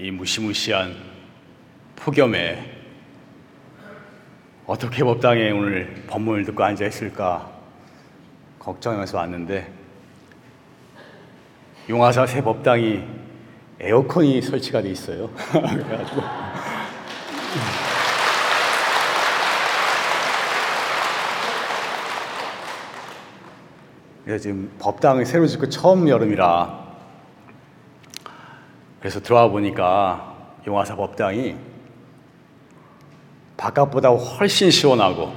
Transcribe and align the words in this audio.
이 0.00 0.12
무시무시한 0.12 0.94
폭염에 1.96 2.64
어떻게 4.64 5.02
법당에 5.02 5.50
오늘 5.50 6.04
법문을 6.06 6.44
듣고 6.44 6.62
앉아 6.62 6.86
있을까 6.86 7.50
걱정해서 8.60 9.18
왔는데 9.18 9.72
용화사 11.88 12.28
새 12.28 12.40
법당이 12.40 13.02
에어컨이 13.80 14.40
설치가 14.40 14.80
돼 14.80 14.90
있어요. 14.90 15.30
그래가지고 15.50 16.22
그래서 24.24 24.42
지금 24.44 24.70
법당을 24.78 25.26
새로 25.26 25.44
짓고 25.48 25.68
처음 25.70 26.08
여름이라 26.08 26.87
그래서 29.00 29.20
들어와 29.20 29.48
보니까 29.48 30.36
용화사 30.66 30.96
법당이 30.96 31.56
바깥보다 33.56 34.10
훨씬 34.10 34.70
시원하고 34.70 35.32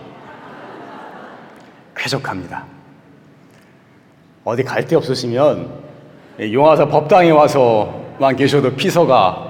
쾌적합니다. 1.95 2.65
어디 4.43 4.63
갈 4.63 4.85
데 4.85 4.95
없으시면 4.95 5.81
용화사 6.39 6.87
법당에 6.87 7.29
와서만 7.29 8.35
계셔도 8.35 8.75
피서가 8.75 9.49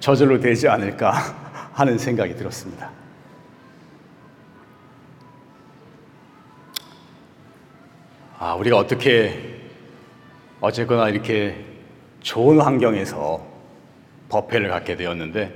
저절로 0.00 0.38
되지 0.38 0.68
않을까 0.68 1.12
하는 1.72 1.96
생각이 1.96 2.34
들었습니다. 2.36 2.90
아, 8.38 8.54
우리가 8.54 8.76
어떻게 8.76 9.58
어쨌거나 10.60 11.08
이렇게 11.08 11.64
좋은 12.20 12.60
환경에서 12.60 13.44
법회를 14.28 14.68
갖게 14.68 14.96
되었는데, 14.96 15.52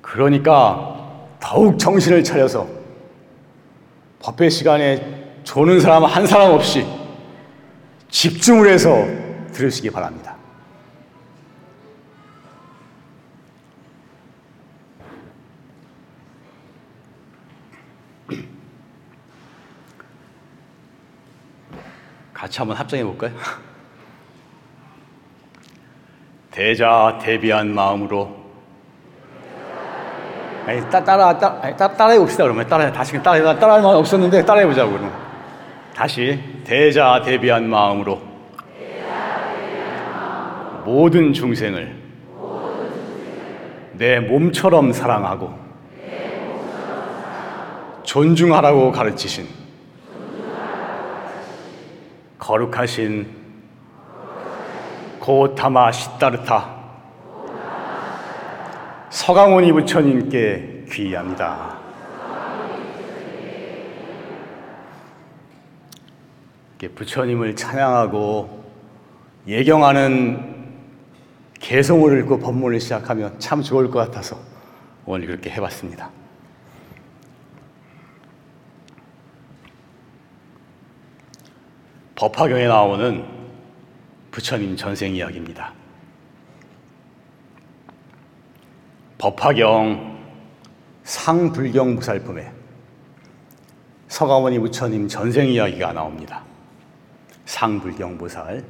그러니까 0.00 1.26
더욱 1.40 1.78
정신을 1.78 2.24
차려서 2.24 2.66
법회 4.20 4.48
시간에 4.48 5.32
조는 5.44 5.80
사람 5.80 6.04
한 6.04 6.26
사람 6.26 6.52
없이 6.52 6.86
집중을 8.10 8.68
해서 8.68 9.04
들으시기 9.52 9.90
바랍니다. 9.90 10.36
같이 22.32 22.58
한번 22.58 22.76
합장해 22.76 23.04
볼까요? 23.04 23.32
대자 26.58 27.16
대비한 27.22 27.72
마음으로. 27.72 28.34
아니, 30.66 30.80
따, 30.90 31.04
따라 31.04 31.38
따, 31.38 31.56
아니, 31.62 31.76
따, 31.76 31.86
따라해 31.86 32.18
봅시다 32.18 32.42
그러면. 32.42 32.66
따라 32.66 32.90
다시 32.90 33.12
따라 33.22 33.56
따라할 33.56 33.80
마음 33.80 33.98
없었는데 33.98 34.44
따라해 34.44 34.66
보자고 34.66 34.90
그러면. 34.90 35.12
다시. 35.94 36.36
대자 36.64 37.22
대비한 37.24 37.68
마음으로. 37.68 38.20
모든 40.84 41.32
중생을 41.32 41.94
내 43.92 44.18
몸처럼 44.18 44.92
사랑하고 44.92 45.54
존중하라고 48.02 48.90
가르치신 48.90 49.46
거룩하신 52.40 53.37
고타마 55.28 55.92
시타르타 55.92 56.74
서강원이 59.10 59.72
부처님께 59.72 60.86
귀의합니다. 60.90 61.76
부처님을 66.94 67.56
찬양하고 67.56 68.64
예경하는 69.46 70.72
개성을 71.60 72.18
읽고 72.20 72.38
법문을 72.38 72.80
시작하면 72.80 73.38
참 73.38 73.60
좋을 73.60 73.90
것 73.90 73.98
같아서 73.98 74.38
오늘 75.04 75.26
그렇게 75.26 75.50
해봤습니다. 75.50 76.08
법화경에 82.14 82.66
나오는 82.66 83.37
부처님 84.30 84.76
전생 84.76 85.14
이야기입니다. 85.14 85.72
법화경 89.18 90.18
상불경 91.04 91.94
무살품에 91.96 92.52
서가모니 94.08 94.58
부처님 94.60 95.08
전생 95.08 95.48
이야기가 95.48 95.92
나옵니다. 95.92 96.42
상불경 97.46 98.16
무살 98.18 98.62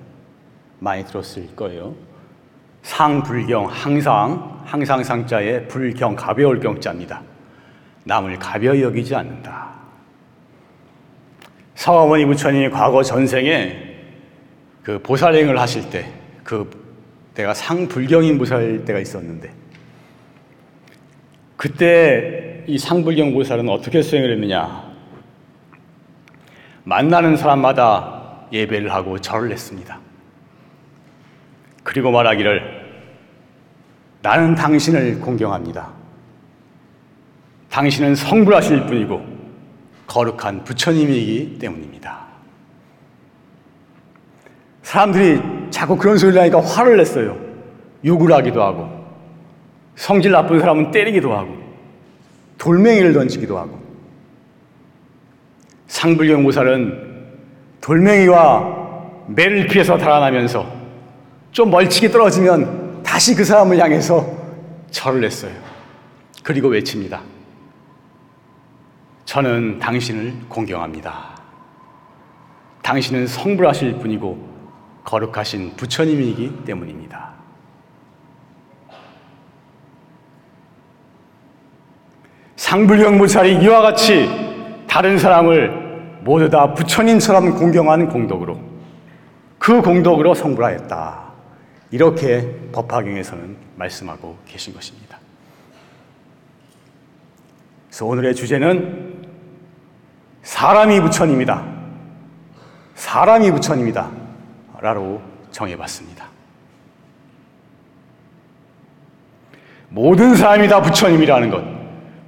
많이 0.79 1.05
들었을 1.05 1.55
거예요. 1.55 1.95
상불경 2.83 3.67
항상 3.67 4.63
항상 4.65 5.03
상자에 5.03 5.67
불경 5.67 6.15
가벼울 6.15 6.61
경자입니다. 6.61 7.23
남을 8.05 8.39
가벼이 8.39 8.83
여기지 8.83 9.15
않는다. 9.15 9.69
서가모니 11.75 12.25
부처님이 12.27 12.71
과거 12.71 13.03
전생에 13.03 13.88
그 14.89 14.99
보살행을 15.03 15.61
하실 15.61 15.91
때, 15.91 16.11
그 16.43 16.71
때가 17.35 17.53
상불경인 17.53 18.39
보살 18.39 18.87
때가 18.87 18.99
있었는데, 19.01 19.53
그때 21.59 22.65
이 22.67 22.79
상불경 22.79 23.35
보살은 23.35 23.69
어떻게 23.69 24.01
수행을 24.01 24.33
했느냐? 24.33 24.91
만나는 26.85 27.37
사람마다 27.37 28.47
예배를 28.51 28.91
하고 28.91 29.19
절을 29.19 29.53
했습니다. 29.53 30.01
그리고 31.83 32.11
말하기를 32.11 32.63
나는 34.23 34.55
당신을 34.55 35.21
공경합니다. 35.21 35.93
당신은 37.69 38.15
성불하실 38.15 38.87
분이고 38.87 39.23
거룩한 40.07 40.65
부처님이기 40.65 41.59
때문입니다. 41.59 42.28
사람들이 44.89 45.71
자꾸 45.71 45.99
그런 45.99 46.17
소리를 46.17 46.41
하니까 46.41 46.63
화를 46.63 46.97
냈어요. 46.97 47.37
욕을 48.07 48.33
하기도 48.33 48.63
하고, 48.63 48.89
성질 49.97 50.31
나쁜 50.31 50.61
사람은 50.61 50.93
때리기도 50.93 51.37
하고, 51.37 51.55
돌멩이를 52.57 53.13
던지기도 53.13 53.59
하고. 53.59 53.79
상불경 55.89 56.43
보살은 56.43 57.27
돌멩이와 57.83 59.27
매를 59.27 59.67
피해서 59.67 59.99
달아나면서 59.99 60.67
좀 61.53 61.71
멀찍이 61.71 62.09
떨어지면 62.09 63.03
다시 63.03 63.35
그 63.35 63.45
사람을 63.45 63.79
향해서 63.79 64.27
절을 64.91 65.23
했어요. 65.23 65.53
그리고 66.43 66.69
외칩니다. 66.69 67.21
저는 69.27 69.81
당신을 69.81 70.33
공경합니다. 70.49 71.37
당신은 72.81 73.27
성불하실 73.27 73.99
분이고 73.99 74.48
거룩하신 75.09 75.75
부처님이기 75.77 76.65
때문입니다. 76.67 77.31
상불경 82.57 83.17
보살이 83.17 83.57
이와 83.57 83.81
같이 83.81 84.29
다른 84.87 85.19
사람을 85.19 86.21
모두 86.25 86.51
다 86.51 86.75
부처님처럼 86.75 87.55
공경한 87.57 88.11
공덕으로 88.11 88.61
그 89.59 89.81
공덕으로 89.81 90.35
성불하였다. 90.35 91.29
이렇게 91.91 92.71
법화경에서는 92.73 93.57
말씀하고 93.77 94.37
계신 94.47 94.75
것입니다. 94.75 95.19
그래서 97.89 98.05
오늘의 98.05 98.35
주제는 98.35 99.25
사람이 100.43 101.01
부처님이다. 101.01 101.65
사람이 102.95 103.51
부처님이다. 103.53 104.28
라고 104.81 105.21
정해봤습니다. 105.51 106.27
모든 109.89 110.35
사람이 110.37 110.69
다 110.69 110.83
부처님이라는 110.83 111.51
것, 111.51 111.65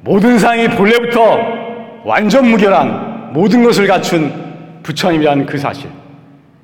모든 0.01 0.39
사람이 0.39 0.77
본래부터 0.77 1.39
완전 2.05 2.49
무결한 2.49 3.33
모든 3.33 3.63
것을 3.63 3.87
갖춘 3.87 4.81
부처님이라는 4.83 5.47
그 5.47 5.59
사실, 5.59 5.91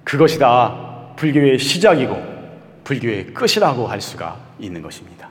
그것이 0.05 0.39
다 0.39 1.13
불교의 1.17 1.59
시작이고 1.59 2.37
불교의 2.85 3.35
끝이라고 3.35 3.87
할 3.87 4.01
수가 4.01 4.37
있는 4.59 4.81
것입니다. 4.81 5.29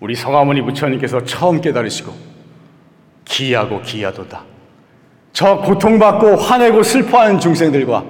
우리 0.00 0.16
성화모니 0.16 0.62
부처님께서 0.62 1.24
처음 1.24 1.60
깨달으시고 1.60 2.12
기하고 3.24 3.80
기하도다. 3.82 4.51
저 5.32 5.56
고통받고 5.58 6.36
화내고 6.36 6.82
슬퍼하는 6.82 7.40
중생들과 7.40 8.04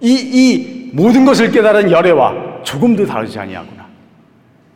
이, 0.00 0.12
이 0.12 0.90
모든 0.92 1.24
것을 1.24 1.50
깨달은 1.50 1.90
열애와 1.90 2.62
조금도 2.64 3.06
다르지 3.06 3.38
아니하구나. 3.38 3.86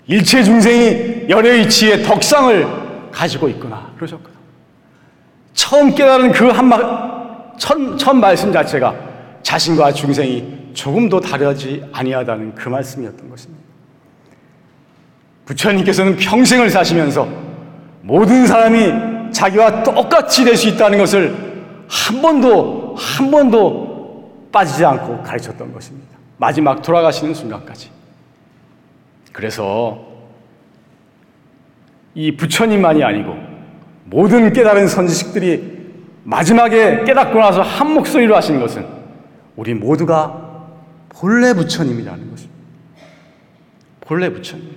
일체 0.06 0.42
중생이 0.42 1.26
열애의 1.28 1.68
지혜 1.68 2.02
덕상을 2.02 2.66
가지고 3.10 3.48
있구나. 3.48 3.90
그러셨구나. 3.96 4.36
처음 5.54 5.94
깨달은 5.94 6.32
그 6.32 6.48
한마 6.48 7.54
첫, 7.58 7.96
첫 7.98 8.12
말씀 8.14 8.52
자체가 8.52 8.94
자신과 9.42 9.92
중생이 9.92 10.70
조금도 10.74 11.20
다르지 11.20 11.82
아니하다는 11.92 12.54
그 12.54 12.68
말씀이었던 12.68 13.30
것입니다. 13.30 13.64
부처님께서는 15.46 16.16
평생을 16.16 16.68
사시면서 16.70 17.26
모든 18.02 18.46
사람이 18.46 19.32
자기와 19.32 19.82
똑같이 19.82 20.44
될 20.44 20.56
수 20.56 20.68
있다는 20.68 20.98
것을 20.98 21.45
한 21.88 22.22
번도 22.22 22.94
한 22.96 23.30
번도 23.30 24.48
빠지지 24.52 24.84
않고 24.84 25.22
가르쳤던 25.22 25.72
것입니다. 25.72 26.16
마지막 26.38 26.82
돌아가시는 26.82 27.34
순간까지. 27.34 27.90
그래서 29.32 29.98
이 32.14 32.36
부처님만이 32.36 33.04
아니고 33.04 33.36
모든 34.04 34.52
깨달은 34.52 34.88
선지식들이 34.88 35.76
마지막에 36.24 37.04
깨닫고 37.04 37.38
나서 37.38 37.60
한 37.62 37.92
목소리로 37.92 38.34
하신 38.34 38.60
것은 38.60 38.86
우리 39.56 39.74
모두가 39.74 40.66
본래 41.10 41.54
부처님이라는 41.54 42.30
것입니다. 42.30 42.56
본래 44.00 44.30
부처님. 44.30 44.76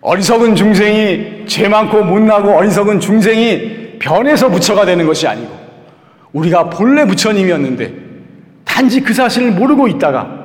어리석은 0.00 0.56
중생이 0.56 1.46
죄 1.46 1.68
많고 1.68 2.04
못나고 2.04 2.50
어리석은 2.56 3.00
중생이 3.00 3.89
변해서 4.00 4.48
부처가 4.48 4.84
되는 4.84 5.06
것이 5.06 5.28
아니고 5.28 5.56
우리가 6.32 6.70
본래 6.70 7.04
부처님이었는데 7.06 7.94
단지 8.64 9.00
그 9.00 9.14
사실을 9.14 9.52
모르고 9.52 9.86
있다가 9.86 10.40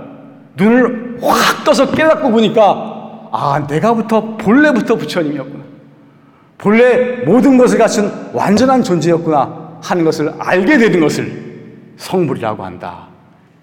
눈을 0.56 1.18
확 1.22 1.63
떠서 1.63 1.90
깨닫고 1.90 2.30
보니까 2.31 3.30
아 3.31 3.66
내가부터 3.68 4.38
본래부터 4.38 4.96
부처님이었구나. 4.96 5.63
본래 6.57 7.24
모든 7.25 7.57
것을 7.57 7.78
갖춘 7.78 8.12
완전한 8.34 8.84
존재였구나 8.84 9.80
하는 9.81 10.04
것을 10.04 10.34
알게 10.40 10.78
되는 10.78 11.00
것을 11.00 11.94
성불이라고 11.98 12.63
한다. 12.63 13.07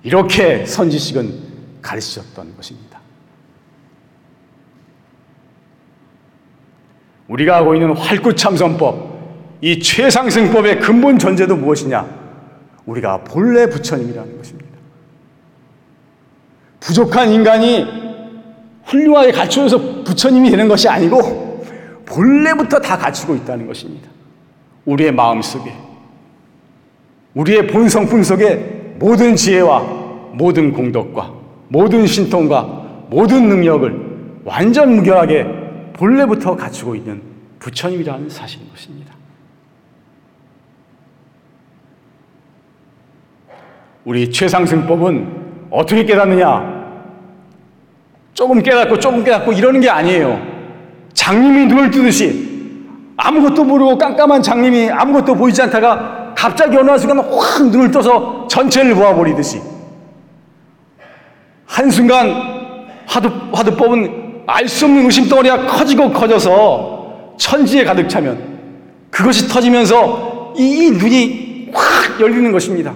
이렇게 0.03 0.65
선지식은 0.67 1.33
가르치셨던 1.81 2.56
것입니다. 2.56 3.00
우리가 7.29 7.56
하고 7.56 7.75
있는 7.75 7.97
활구참선법, 7.97 9.12
이 9.62 9.79
최상승법의 9.79 10.81
근본 10.81 11.19
전제도 11.19 11.56
무엇이냐? 11.56 12.05
우리가 12.85 13.19
본래 13.19 13.67
부처님이라는 13.67 14.37
것입니다. 14.37 14.69
부족한 16.81 17.31
인간이 17.31 17.87
훌륭하게 18.85 19.31
갖추어서 19.31 20.03
부처님이 20.03 20.50
되는 20.50 20.67
것이 20.67 20.88
아니고 20.88 21.64
본래부터 22.05 22.81
다 22.81 22.99
갖추고 22.99 23.37
있다는 23.37 23.69
것입니다. 23.69 24.11
우리의 24.85 25.12
마음 25.12 25.41
속에, 25.41 25.73
우리의 27.35 27.69
본성품 27.69 28.25
속에 28.25 28.97
모든 28.99 29.37
지혜와 29.37 29.81
모든 30.32 30.73
공덕과 30.73 31.32
모든 31.69 32.05
신통과 32.05 33.06
모든 33.08 33.49
능력을 33.49 34.43
완전 34.44 34.97
무결하게 34.97 35.47
본래부터 35.93 36.56
갖추고 36.56 36.97
있는 36.97 37.23
부처님이라는 37.61 38.29
사실인 38.29 38.69
것입니다. 38.70 39.12
우리 44.04 44.31
최상승법은 44.31 45.69
어떻게 45.70 46.04
깨닫느냐? 46.04 46.82
조금 48.34 48.62
깨닫고 48.62 48.99
조금 48.99 49.22
깨닫고 49.22 49.52
이러는 49.52 49.81
게 49.81 49.88
아니에요. 49.88 50.40
장님이 51.14 51.66
눈을 51.66 51.90
뜨듯이 51.90 52.50
아무것도 53.16 53.64
모르고 53.64 53.99
깜깜한 53.99 54.43
장님이 54.43 54.90
아무것도 54.90 55.34
보이지 55.34 55.62
않다가 55.62 56.32
갑자기 56.37 56.76
어느 56.76 56.96
순간 56.99 57.19
확 57.19 57.62
눈을 57.70 57.90
떠서 57.90 58.49
전체를 58.49 58.94
보아버리듯이 58.94 59.60
한순간 61.66 62.32
화두, 63.06 63.31
화두법은 63.52 64.22
알 64.46 64.66
수 64.66 64.87
없는 64.87 65.05
의심덩어리가 65.05 65.66
커지고 65.66 66.10
커져서 66.12 67.34
천지에 67.38 67.84
가득 67.84 68.08
차면 68.08 68.58
그것이 69.10 69.46
터지면서 69.48 70.55
이, 70.56 70.62
이 70.87 70.90
눈이 70.90 71.70
확 71.72 72.20
열리는 72.20 72.50
것입니다. 72.50 72.93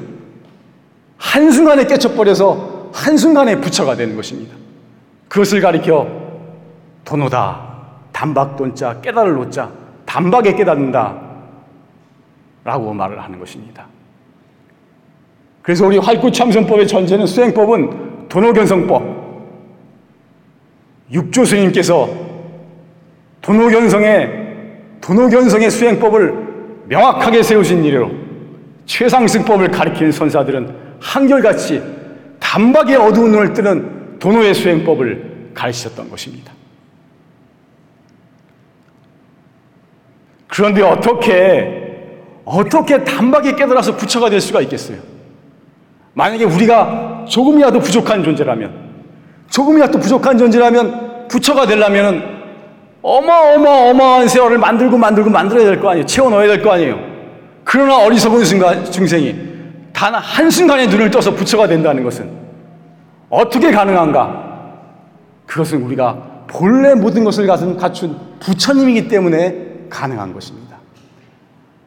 한순간에 1.19 1.87
깨쳐버려서 1.87 2.91
한순간에 2.93 3.61
부처가 3.61 3.97
되는 3.97 4.17
것입니다. 4.17 4.55
그것을 5.29 5.61
가리켜 5.61 6.07
도노다, 7.05 7.77
단박돈자, 8.13 9.01
깨달을 9.01 9.35
놓자, 9.35 9.71
단박에 10.05 10.55
깨닫는다. 10.55 11.27
라고 12.65 12.93
말을 12.93 13.23
하는 13.23 13.39
것입니다. 13.39 13.87
그래서 15.63 15.87
우리 15.87 15.99
활구참선법의 15.99 16.89
전제는 16.89 17.27
수행법은 17.27 18.29
도노견성법. 18.29 19.27
육조 21.12 21.45
스님께서 21.45 22.09
도노견성의 23.41 24.47
도노견성의 25.01 25.71
수행법을 25.71 26.47
명확하게 26.87 27.43
세우신 27.45 27.85
이래로 27.85 28.11
최상승법을 28.87 29.71
가리키는 29.71 30.11
선사들은 30.11 30.86
한결같이 31.06 31.82
단박에 32.41 32.97
어두운 32.97 33.31
눈을 33.31 33.53
뜨는 33.53 34.19
도노의 34.19 34.55
수행법을 34.55 35.50
가르치셨던 35.55 36.11
것입니다. 36.11 36.53
그런데 40.49 40.82
어떻게, 40.82 42.11
어떻게 42.44 43.05
단박에 43.05 43.55
깨달아서 43.55 43.97
부처가 43.97 44.31
될 44.31 44.41
수가 44.41 44.61
있겠어요? 44.62 44.99
만약에 46.14 46.44
우리가 46.44 47.26
조금이라도 47.29 47.79
부족한 47.81 48.25
존재라면, 48.25 48.73
조금이라도 49.50 49.99
부족한 50.00 50.38
존재라면 50.38 51.29
부처가 51.29 51.67
되려면 51.67 52.37
어마어마어마한 53.02 54.29
세월을 54.29 54.59
만들고 54.59 54.97
만들고 54.99 55.31
만들어야 55.31 55.67
될 55.67 55.81
거 55.81 55.91
아니에요. 55.91 56.06
채워 56.06 56.31
넣어야 56.31 56.49
될 56.49 56.62
거 56.62 56.73
아니에요. 56.73 56.99
그러나 57.64 57.99
어리석은 57.99 58.45
순간, 58.45 58.85
중생이 58.90 59.56
단 59.97 60.15
한순간에 60.15 60.88
눈을 60.88 61.11
떠서 61.11 61.35
부처가 61.35 61.67
된다는 61.67 62.05
것은 62.05 62.31
어떻게 63.31 63.71
가능한가? 63.71 64.75
그것은 65.47 65.83
우리가 65.85 66.45
본래 66.47 66.95
모든 66.95 67.25
것을 67.25 67.47
갖춘 67.47 68.19
부처님이기 68.38 69.09
때문에 69.09 69.87
가능한 69.88 70.35
것입니다. 70.35 70.76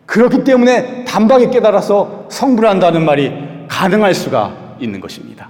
그렇기 0.08 0.44
때문에 0.44 1.06
단박에 1.06 1.52
깨달아서 1.52 2.26
성불한다는 2.32 3.06
말이 3.06 3.32
가능할 3.68 4.16
수가 4.16 4.76
있는 4.80 5.00
것입니다. 5.00 5.48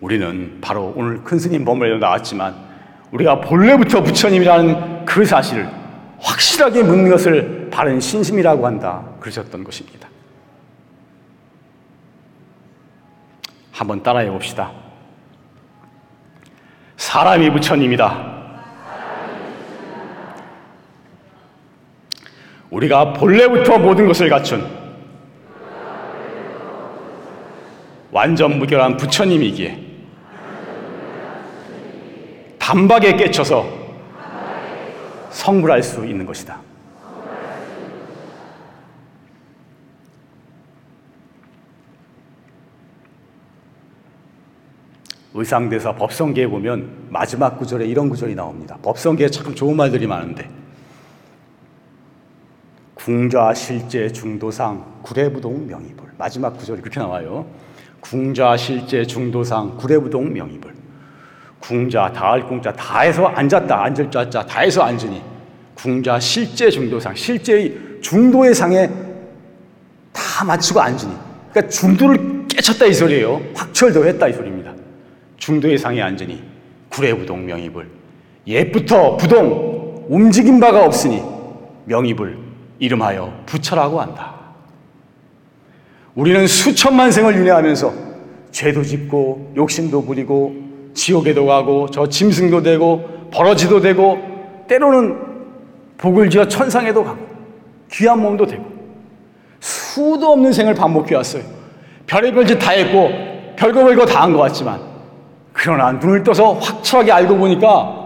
우리는 0.00 0.58
바로 0.60 0.92
오늘 0.94 1.24
큰 1.24 1.40
스님 1.40 1.64
법문에도 1.64 1.98
나왔지만 1.98 2.69
우리가 3.12 3.40
본래부터 3.40 4.02
부처님이라는 4.02 5.04
그 5.04 5.24
사실을 5.24 5.68
확실하게 6.18 6.82
묻는 6.82 7.10
것을 7.10 7.68
바른 7.70 7.98
신심이라고 8.00 8.66
한다. 8.66 9.02
그러셨던 9.20 9.64
것입니다. 9.64 10.08
한번 13.72 14.02
따라해 14.02 14.28
봅시다. 14.30 14.70
사람이 16.96 17.50
부처님이다. 17.50 18.40
우리가 22.70 23.14
본래부터 23.14 23.78
모든 23.78 24.06
것을 24.06 24.28
갖춘 24.28 24.64
완전 28.12 28.58
무결한 28.58 28.96
부처님이기에 28.96 29.89
단박에 32.70 33.16
깨쳐서 33.16 33.66
성불할 35.30 35.82
수 35.82 36.06
있는 36.06 36.24
것이다. 36.24 36.60
의상대사 45.34 45.96
법성계에 45.96 46.46
보면 46.46 47.08
마지막 47.08 47.58
구절에 47.58 47.86
이런 47.86 48.08
구절이 48.08 48.36
나옵니다. 48.36 48.78
법성계에 48.82 49.30
참 49.30 49.52
좋은 49.52 49.74
말들이 49.74 50.06
많은데 50.06 50.48
궁좌 52.94 53.52
실제 53.52 54.12
중도상 54.12 55.00
구례부동 55.02 55.66
명의불 55.66 56.12
마지막 56.16 56.56
구절이 56.56 56.82
그렇게 56.82 57.00
나와요. 57.00 57.46
궁좌 57.98 58.56
실제 58.56 59.04
중도상 59.04 59.76
구례부동 59.76 60.32
명의불 60.32 60.79
궁자, 61.60 62.10
다할 62.12 62.46
궁자 62.46 62.72
다 62.72 63.00
해서 63.00 63.26
앉았다, 63.26 63.84
앉을 63.84 64.10
자자 64.10 64.44
다 64.44 64.60
해서 64.60 64.82
앉으니 64.82 65.22
궁자 65.74 66.18
실제 66.18 66.70
중도상, 66.70 67.14
실제의 67.14 68.00
중도의 68.00 68.54
상에 68.54 68.88
다 70.12 70.44
맞추고 70.44 70.80
앉으니. 70.80 71.12
그러니까 71.50 71.70
중도를 71.70 72.48
깨쳤다 72.48 72.86
이 72.86 72.94
소리예요. 72.94 73.40
확철도 73.54 74.04
했다 74.06 74.28
이 74.28 74.32
소리입니다. 74.32 74.72
중도의 75.36 75.78
상에 75.78 76.00
앉으니 76.02 76.42
구례부동 76.88 77.46
명입을 77.46 77.88
옛부터 78.46 79.16
부동 79.16 80.06
움직임 80.08 80.58
바가 80.60 80.84
없으니 80.84 81.22
명입을 81.84 82.38
이름하여 82.78 83.44
부처라고 83.46 84.00
한다. 84.00 84.34
우리는 86.14 86.46
수천만 86.46 87.12
생을 87.12 87.36
윤회하면서 87.36 87.92
죄도 88.50 88.82
짓고 88.82 89.52
욕심도 89.56 90.04
부리고 90.04 90.69
지옥에도 90.94 91.46
가고 91.46 91.88
저 91.90 92.06
짐승도 92.08 92.62
되고 92.62 93.28
버러지도 93.32 93.80
되고 93.80 94.18
때로는 94.68 95.16
복을 95.98 96.30
지어 96.30 96.46
천상에도 96.46 97.04
가고 97.04 97.18
귀한 97.92 98.20
몸도 98.20 98.46
되고 98.46 98.64
수도 99.60 100.28
없는 100.32 100.52
생을 100.52 100.74
반복해 100.74 101.14
왔어요. 101.16 101.42
별의별 102.06 102.46
짓 102.46 102.58
다 102.58 102.72
했고 102.72 103.10
별거 103.56 103.84
별거 103.84 104.06
다 104.06 104.22
한 104.22 104.32
것 104.32 104.38
같지만 104.40 104.80
그러나 105.52 105.92
눈을 105.92 106.22
떠서 106.24 106.54
확실하게 106.54 107.12
알고 107.12 107.36
보니까 107.36 107.96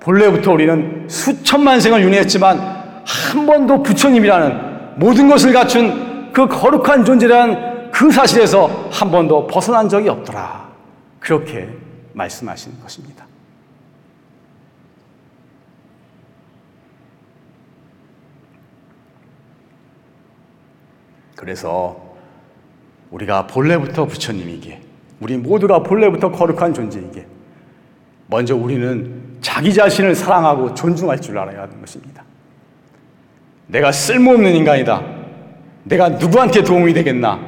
본래부터 0.00 0.52
우리는 0.52 1.06
수천만 1.08 1.80
생을 1.80 2.02
윤회했지만 2.02 2.58
한 3.04 3.46
번도 3.46 3.82
부처님이라는 3.82 4.96
모든 4.96 5.28
것을 5.28 5.52
갖춘 5.52 6.30
그 6.32 6.46
거룩한 6.48 7.04
존재라는 7.04 7.90
그 7.90 8.10
사실에서 8.10 8.68
한 8.90 9.10
번도 9.10 9.46
벗어난 9.46 9.88
적이 9.88 10.08
없더라. 10.08 10.68
그렇게 11.20 11.68
말씀하시는 12.14 12.80
것입니다. 12.80 13.26
그래서 21.36 22.14
우리가 23.10 23.46
본래부터 23.46 24.06
부처님이기에 24.06 24.80
우리 25.20 25.36
모두가 25.36 25.82
본래부터 25.82 26.32
거룩한 26.32 26.72
존재이기에 26.72 27.26
먼저 28.28 28.56
우리는 28.56 29.36
자기 29.40 29.72
자신을 29.72 30.14
사랑하고 30.14 30.74
존중할 30.74 31.20
줄 31.20 31.38
알아야 31.38 31.62
하는 31.62 31.80
것입니다. 31.80 32.24
내가 33.66 33.92
쓸모없는 33.92 34.54
인간이다. 34.54 35.02
내가 35.84 36.08
누구한테 36.08 36.62
도움이 36.62 36.94
되겠나? 36.94 37.40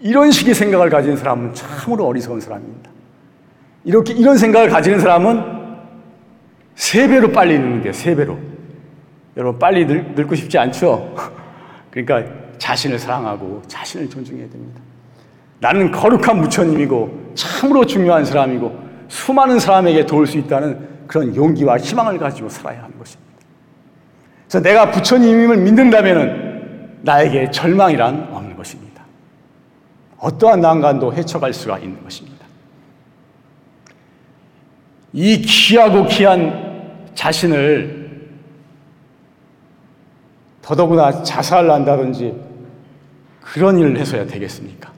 이런 0.00 0.30
식의 0.30 0.54
생각을 0.54 0.90
가진 0.90 1.16
사람은 1.16 1.54
참으로 1.54 2.06
어리석은 2.06 2.40
사람입니다. 2.40 2.90
이렇게 3.84 4.12
이런 4.12 4.36
생각을 4.36 4.68
가지는 4.68 5.00
사람은 5.00 5.62
세 6.74 7.08
배로 7.08 7.30
빨리 7.30 7.58
늙는데요. 7.58 7.92
세 7.92 8.14
배로. 8.14 8.38
여러분 9.36 9.58
빨리 9.58 9.86
늙, 9.86 10.14
늙고 10.14 10.34
싶지 10.34 10.58
않죠? 10.58 11.14
그러니까 11.90 12.30
자신을 12.58 12.98
사랑하고 12.98 13.62
자신을 13.66 14.08
존중해야 14.08 14.48
됩니다. 14.48 14.80
나는 15.58 15.90
거룩한 15.90 16.40
부처님이고 16.42 17.32
참으로 17.34 17.84
중요한 17.86 18.24
사람이고 18.24 18.80
수많은 19.08 19.58
사람에게 19.58 20.06
도울 20.06 20.26
수 20.26 20.38
있다는 20.38 20.88
그런 21.06 21.34
용기와 21.34 21.78
희망을 21.78 22.18
가지고 22.18 22.48
살아야 22.48 22.82
하는 22.82 22.98
것입니다. 22.98 23.32
그래서 24.48 24.60
내가 24.60 24.90
부처님임을 24.90 25.58
믿는다면 25.58 27.00
나에게 27.02 27.50
절망이란 27.50 28.28
없는 28.32 28.56
것입니다. 28.56 29.02
어떠한 30.18 30.60
난간도 30.60 31.12
헤쳐갈 31.14 31.52
수가 31.52 31.78
있는 31.78 32.02
것입니다. 32.02 32.31
이 35.12 35.42
귀하고 35.42 36.06
귀한 36.06 37.10
자신을 37.14 38.02
더더구나 40.62 41.22
자살을 41.22 41.70
한다든지 41.70 42.34
그런 43.40 43.78
일을 43.78 43.98
해서야 43.98 44.26
되겠습니까? 44.26 44.90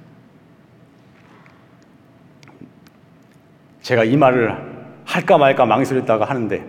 제가 3.83 4.05
이 4.05 4.17
말을 4.17 4.75
할까 5.05 5.37
말까 5.37 5.67
망설였다가 5.67 6.27
하는데 6.27 6.65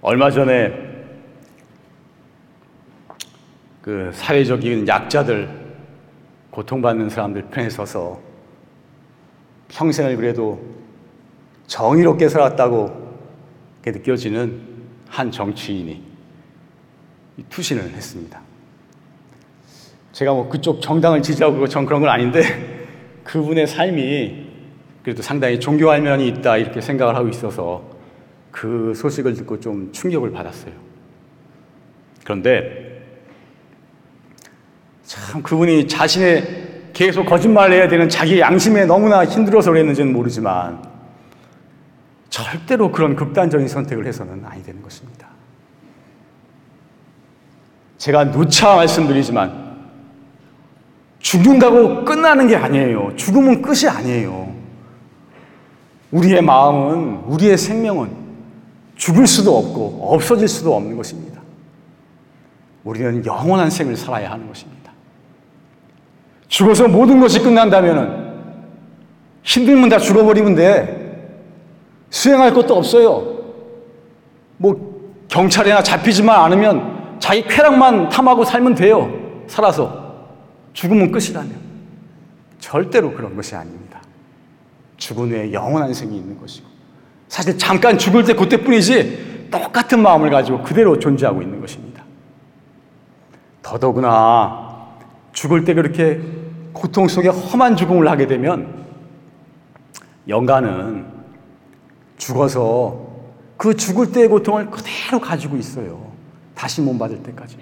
얼마 0.00 0.30
전에 0.30 0.88
그 3.80 4.10
사회적인 4.12 4.86
약자들 4.86 5.48
고통받는 6.50 7.08
사람들 7.08 7.42
편에 7.50 7.70
서서 7.70 8.27
평생을 9.68 10.16
그래도 10.16 10.60
정의롭게 11.66 12.28
살았다고 12.28 13.08
느껴지는 13.86 14.60
한 15.08 15.30
정치인이 15.30 16.02
투신을 17.48 17.90
했습니다. 17.90 18.40
제가 20.12 20.32
뭐 20.32 20.48
그쪽 20.48 20.82
정당을 20.82 21.22
지지하고 21.22 21.66
전 21.68 21.86
그런 21.86 22.00
건 22.00 22.10
아닌데 22.10 22.86
그분의 23.24 23.66
삶이 23.66 24.46
그래도 25.02 25.22
상당히 25.22 25.58
종교할 25.60 26.02
면이 26.02 26.26
있다 26.28 26.58
이렇게 26.58 26.80
생각을 26.80 27.14
하고 27.14 27.28
있어서 27.28 27.82
그 28.50 28.92
소식을 28.94 29.34
듣고 29.34 29.60
좀 29.60 29.92
충격을 29.92 30.32
받았어요. 30.32 30.72
그런데 32.24 33.06
참 35.04 35.42
그분이 35.42 35.88
자신의 35.88 36.67
계속 36.98 37.26
거짓말을 37.26 37.76
해야 37.76 37.86
되는 37.86 38.08
자기 38.08 38.40
양심에 38.40 38.84
너무나 38.84 39.24
힘들어서 39.24 39.70
그랬는지는 39.70 40.12
모르지만 40.12 40.82
절대로 42.28 42.90
그런 42.90 43.14
극단적인 43.14 43.68
선택을 43.68 44.04
해서는 44.04 44.44
아니 44.44 44.64
되는 44.64 44.82
것입니다. 44.82 45.28
제가 47.98 48.32
누차 48.32 48.74
말씀드리지만 48.74 49.78
죽는다고 51.20 52.04
끝나는 52.04 52.48
게 52.48 52.56
아니에요. 52.56 53.14
죽음은 53.14 53.62
끝이 53.62 53.88
아니에요. 53.88 54.52
우리의 56.10 56.42
마음은, 56.42 57.26
우리의 57.26 57.56
생명은 57.56 58.10
죽을 58.96 59.24
수도 59.28 59.56
없고 59.56 60.00
없어질 60.14 60.48
수도 60.48 60.74
없는 60.74 60.96
것입니다. 60.96 61.40
우리는 62.82 63.24
영원한 63.24 63.70
생을 63.70 63.96
살아야 63.96 64.32
하는 64.32 64.48
것입니다. 64.48 64.78
죽어서 66.48 66.88
모든 66.88 67.20
것이 67.20 67.38
끝난다면 67.40 68.28
힘들면 69.42 69.88
다 69.88 69.98
죽어버리면 69.98 70.54
돼. 70.54 70.98
수행할 72.10 72.52
것도 72.52 72.76
없어요. 72.76 73.38
뭐 74.56 74.98
경찰이나 75.28 75.82
잡히지만 75.82 76.40
않으면 76.44 77.16
자기 77.18 77.42
쾌락만 77.42 78.08
탐하고 78.08 78.44
살면 78.44 78.74
돼요. 78.74 79.10
살아서. 79.46 80.08
죽음은 80.72 81.12
끝이라면 81.12 81.68
절대로 82.60 83.12
그런 83.12 83.34
것이 83.36 83.54
아닙니다. 83.54 84.00
죽은 84.96 85.30
후에 85.30 85.52
영원한 85.52 85.92
생이 85.94 86.16
있는 86.16 86.38
것이고 86.40 86.66
사실 87.28 87.58
잠깐 87.58 87.98
죽을 87.98 88.24
때 88.24 88.34
그때뿐이지 88.34 89.48
똑같은 89.50 90.00
마음을 90.00 90.30
가지고 90.30 90.62
그대로 90.62 90.98
존재하고 90.98 91.42
있는 91.42 91.60
것입니다. 91.60 92.02
더더구나 93.62 94.86
죽을 95.32 95.64
때 95.64 95.74
그렇게 95.74 96.20
고통 96.78 97.08
속에 97.08 97.28
험한 97.28 97.76
죽음을 97.76 98.08
하게 98.08 98.26
되면 98.26 98.86
영가는 100.28 101.06
죽어서 102.16 103.06
그 103.56 103.74
죽을 103.74 104.12
때의 104.12 104.28
고통을 104.28 104.70
그대로 104.70 105.20
가지고 105.20 105.56
있어요. 105.56 106.06
다시 106.54 106.80
몸 106.80 106.98
받을 106.98 107.22
때까지. 107.22 107.56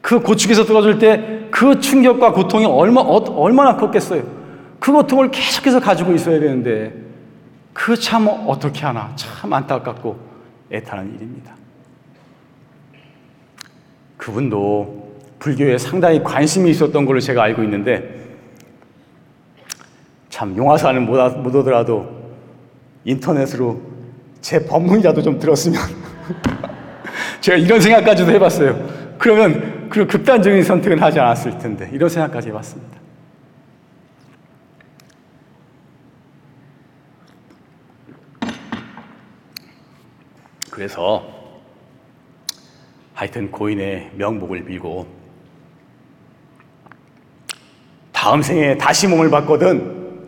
그 0.00 0.20
고축에서 0.20 0.64
떨어질 0.64 0.98
때 0.98 1.46
그 1.56 1.80
충격과 1.80 2.32
고통이 2.32 2.66
얼마, 2.66 3.00
어, 3.00 3.16
얼마나 3.40 3.76
컸겠어요. 3.76 4.22
그 4.78 4.92
고통을 4.92 5.30
계속해서 5.30 5.80
가지고 5.80 6.12
있어야 6.12 6.38
되는데 6.38 6.94
그 7.72 7.96
참 7.96 8.28
어떻게 8.28 8.84
하나 8.84 9.12
참 9.16 9.50
안타깝고 9.52 10.18
애타는 10.70 11.14
일입니다. 11.14 11.54
그분도 14.18 15.05
불교에 15.38 15.78
상당히 15.78 16.22
관심이 16.22 16.70
있었던 16.70 17.04
걸로 17.04 17.20
제가 17.20 17.42
알고 17.42 17.62
있는데 17.64 18.16
참 20.28 20.56
용화사는 20.56 21.06
못, 21.06 21.16
못 21.38 21.54
오더라도 21.54 22.06
인터넷으로 23.04 23.80
제 24.40 24.64
법문이라도 24.66 25.22
좀 25.22 25.38
들었으면 25.38 25.80
제가 27.40 27.58
이런 27.58 27.80
생각까지도 27.80 28.30
해봤어요. 28.32 29.16
그러면 29.18 29.88
그 29.88 30.06
극단적인 30.06 30.62
선택은 30.62 30.98
하지 31.00 31.20
않았을 31.20 31.58
텐데 31.58 31.88
이런 31.92 32.08
생각까지 32.08 32.48
해봤습니다. 32.48 32.96
그래서 40.70 41.24
하여튼 43.14 43.50
고인의 43.50 44.10
명복을 44.16 44.66
빌고 44.66 45.25
다음 48.26 48.42
생에 48.42 48.76
다시 48.76 49.06
몸을 49.06 49.30
받거든 49.30 50.18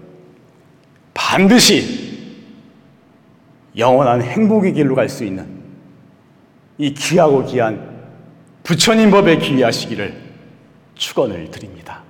반드시 1.14 2.46
영원한 3.76 4.22
행복의 4.22 4.72
길로 4.72 4.94
갈 4.94 5.08
수 5.08 5.24
있는 5.24 5.48
이 6.78 6.94
귀하고 6.94 7.44
귀한 7.44 7.98
부처님 8.62 9.10
법에 9.10 9.38
귀의하시기를 9.38 10.14
축원을 10.94 11.50
드립니다. 11.50 12.04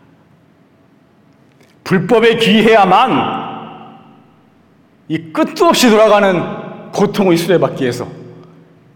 불법에 1.84 2.36
귀해야만 2.36 3.98
이 5.08 5.32
끝도 5.32 5.68
없이 5.68 5.88
돌아가는 5.88 6.90
고통의 6.90 7.38
수레바퀴에서 7.38 8.06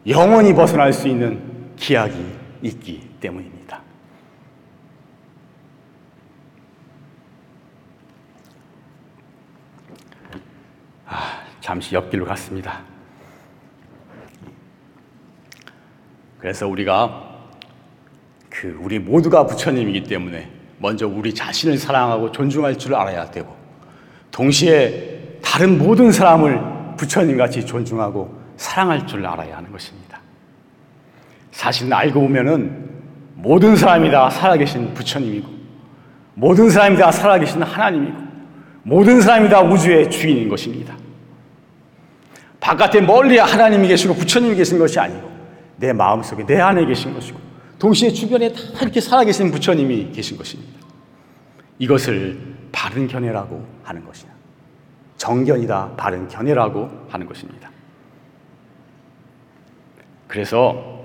영원히 0.08 0.54
벗어날 0.54 0.92
수 0.92 1.08
있는 1.08 1.40
기약이 1.76 2.22
있기 2.60 3.00
때문입니다. 3.18 3.51
아, 11.12 11.42
잠시 11.60 11.94
옆길로 11.94 12.24
갔습니다. 12.24 12.80
그래서 16.38 16.66
우리가 16.66 17.30
그 18.48 18.78
우리 18.80 18.98
모두가 18.98 19.46
부처님이기 19.46 20.04
때문에 20.04 20.50
먼저 20.78 21.06
우리 21.06 21.34
자신을 21.34 21.76
사랑하고 21.76 22.32
존중할 22.32 22.78
줄 22.78 22.94
알아야 22.94 23.30
되고 23.30 23.54
동시에 24.30 25.38
다른 25.42 25.78
모든 25.78 26.10
사람을 26.10 26.96
부처님 26.96 27.36
같이 27.36 27.64
존중하고 27.64 28.40
사랑할 28.56 29.06
줄 29.06 29.24
알아야 29.26 29.58
하는 29.58 29.70
것입니다. 29.70 30.18
사실 31.50 31.92
알고 31.92 32.20
보면은 32.22 32.90
모든 33.34 33.76
사람이 33.76 34.10
다 34.10 34.30
살아계신 34.30 34.94
부처님이고 34.94 35.48
모든 36.34 36.70
사람이 36.70 36.96
다 36.96 37.12
살아계신 37.12 37.62
하나님이고 37.62 38.31
모든 38.82 39.20
사람이 39.20 39.48
다 39.48 39.60
우주의 39.60 40.10
주인인 40.10 40.48
것입니다. 40.48 40.96
바깥에 42.60 43.00
멀리 43.00 43.38
하나님이 43.38 43.88
계시고 43.88 44.14
부처님이 44.14 44.54
계신 44.54 44.78
것이 44.78 44.98
아니고 44.98 45.30
내 45.76 45.92
마음속에 45.92 46.46
내 46.46 46.60
안에 46.60 46.84
계신 46.86 47.12
것이고 47.12 47.38
동시에 47.78 48.10
주변에 48.10 48.52
다 48.52 48.60
이렇게 48.80 49.00
살아계신 49.00 49.50
부처님이 49.50 50.12
계신 50.12 50.36
것입니다. 50.36 50.80
이것을 51.78 52.38
바른 52.70 53.08
견해라고 53.08 53.66
하는 53.82 54.04
것이다. 54.04 54.30
정견이다, 55.16 55.94
바른 55.96 56.28
견해라고 56.28 56.88
하는 57.08 57.26
것입니다. 57.26 57.70
그래서 60.28 61.02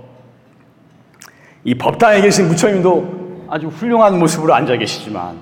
이 1.63 1.75
법당에 1.75 2.21
계신 2.21 2.47
부처님도 2.47 3.47
아주 3.49 3.67
훌륭한 3.67 4.19
모습으로 4.19 4.53
앉아 4.53 4.77
계시지만 4.77 5.39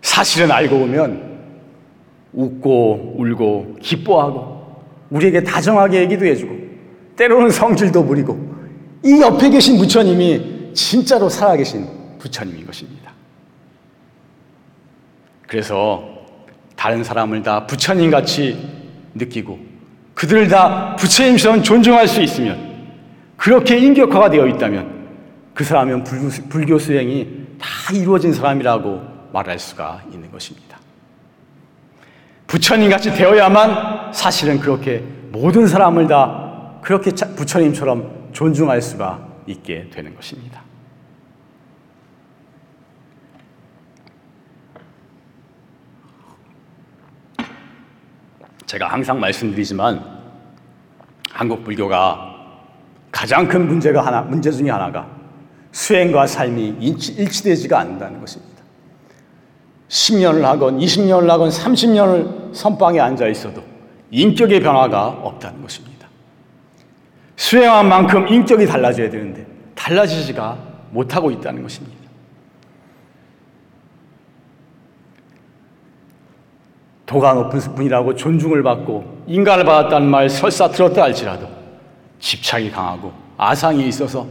사실은 0.00 0.50
알고 0.50 0.78
보면 0.78 1.27
웃고 2.32 3.14
울고 3.18 3.76
기뻐하고 3.80 4.82
우리에게 5.10 5.42
다정하게 5.42 6.00
얘기도 6.02 6.26
해주고 6.26 6.56
때로는 7.16 7.50
성질도 7.50 8.04
부리고 8.04 8.38
이 9.04 9.20
옆에 9.20 9.50
계신 9.50 9.78
부처님이 9.78 10.72
진짜로 10.74 11.28
살아계신 11.28 11.86
부처님인 12.18 12.66
것입니다. 12.66 13.12
그래서 15.46 16.04
다른 16.76 17.02
사람을 17.02 17.42
다 17.42 17.66
부처님 17.66 18.10
같이 18.10 18.56
느끼고 19.14 19.58
그들을 20.14 20.48
다 20.48 20.94
부처님처럼 20.96 21.62
존중할 21.62 22.06
수 22.06 22.20
있으면 22.20 22.68
그렇게 23.36 23.78
인격화가 23.78 24.30
되어 24.30 24.46
있다면 24.46 24.98
그 25.54 25.64
사람은 25.64 26.04
불교, 26.04 26.78
수행이 26.78 27.46
다 27.58 27.66
이루어진 27.94 28.32
사람이라고 28.32 29.00
말할 29.32 29.58
수가 29.58 30.02
있는 30.12 30.30
것입니다. 30.30 30.67
부처님 32.48 32.88
같이 32.90 33.12
되어야만 33.12 34.12
사실은 34.12 34.58
그렇게 34.58 35.00
모든 35.30 35.66
사람을 35.66 36.08
다 36.08 36.80
그렇게 36.82 37.10
부처님처럼 37.10 38.30
존중할 38.32 38.80
수가 38.80 39.28
있게 39.46 39.90
되는 39.90 40.14
것입니다. 40.14 40.62
제가 48.64 48.88
항상 48.88 49.20
말씀드리지만 49.20 50.18
한국 51.30 51.64
불교가 51.64 52.34
가장 53.12 53.46
큰 53.46 53.66
문제가 53.66 54.04
하나, 54.04 54.22
문제 54.22 54.50
중에 54.50 54.70
하나가 54.70 55.06
수행과 55.72 56.26
삶이 56.26 56.76
일치, 56.80 57.12
일치되지가 57.12 57.78
않는다는 57.78 58.20
것입니다. 58.20 58.57
10년을 59.88 60.42
하건 60.42 60.78
20년을 60.78 61.26
하건 61.28 61.48
30년을 61.48 62.54
선방에 62.54 63.00
앉아 63.00 63.26
있어도 63.28 63.62
인격의 64.10 64.60
변화가 64.60 65.06
없다는 65.22 65.62
것입니다. 65.62 66.08
수행한 67.36 67.88
만큼 67.88 68.26
인격이 68.28 68.66
달라져야 68.66 69.08
되는데 69.10 69.46
달라지지가 69.74 70.58
못하고 70.90 71.30
있다는 71.30 71.62
것입니다. 71.62 71.96
도가 77.06 77.32
높은 77.32 77.58
분이라고 77.58 78.14
존중을 78.16 78.62
받고 78.62 79.24
인간을 79.26 79.64
받았다는 79.64 80.06
말 80.08 80.28
설사 80.28 80.68
들었다 80.68 81.04
할지라도 81.04 81.48
집착이 82.18 82.70
강하고 82.70 83.12
아상이 83.38 83.88
있어서 83.88 84.26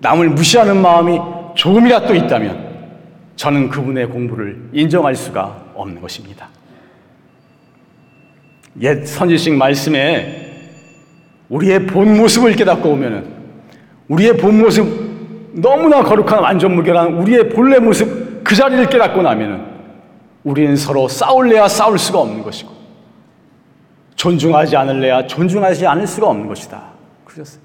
남을 0.00 0.30
무시하는 0.30 0.80
마음이 0.82 1.20
조금이라도 1.54 2.14
있다면 2.16 2.67
저는 3.38 3.68
그분의 3.68 4.08
공부를 4.08 4.70
인정할 4.72 5.14
수가 5.14 5.64
없는 5.74 6.00
것입니다. 6.00 6.48
옛 8.80 9.06
선지식 9.06 9.54
말씀에 9.54 10.44
우리의 11.48 11.86
본 11.86 12.16
모습을 12.16 12.56
깨닫고 12.56 12.90
오면은 12.90 13.32
우리의 14.08 14.36
본 14.36 14.58
모습 14.58 14.84
너무나 15.52 16.02
거룩한 16.02 16.42
완전무결한 16.42 17.14
우리의 17.14 17.48
본래 17.50 17.78
모습 17.78 18.42
그 18.42 18.56
자리를 18.56 18.88
깨닫고 18.88 19.22
나면은 19.22 19.64
우리는 20.42 20.74
서로 20.74 21.06
싸울래야 21.06 21.68
싸울 21.68 21.96
수가 21.96 22.18
없는 22.18 22.42
것이고 22.42 22.72
존중하지 24.16 24.76
않을래야 24.76 25.28
존중하지 25.28 25.86
않을 25.86 26.08
수가 26.08 26.26
없는 26.26 26.48
것이다. 26.48 26.82
그러셨어요. 27.24 27.62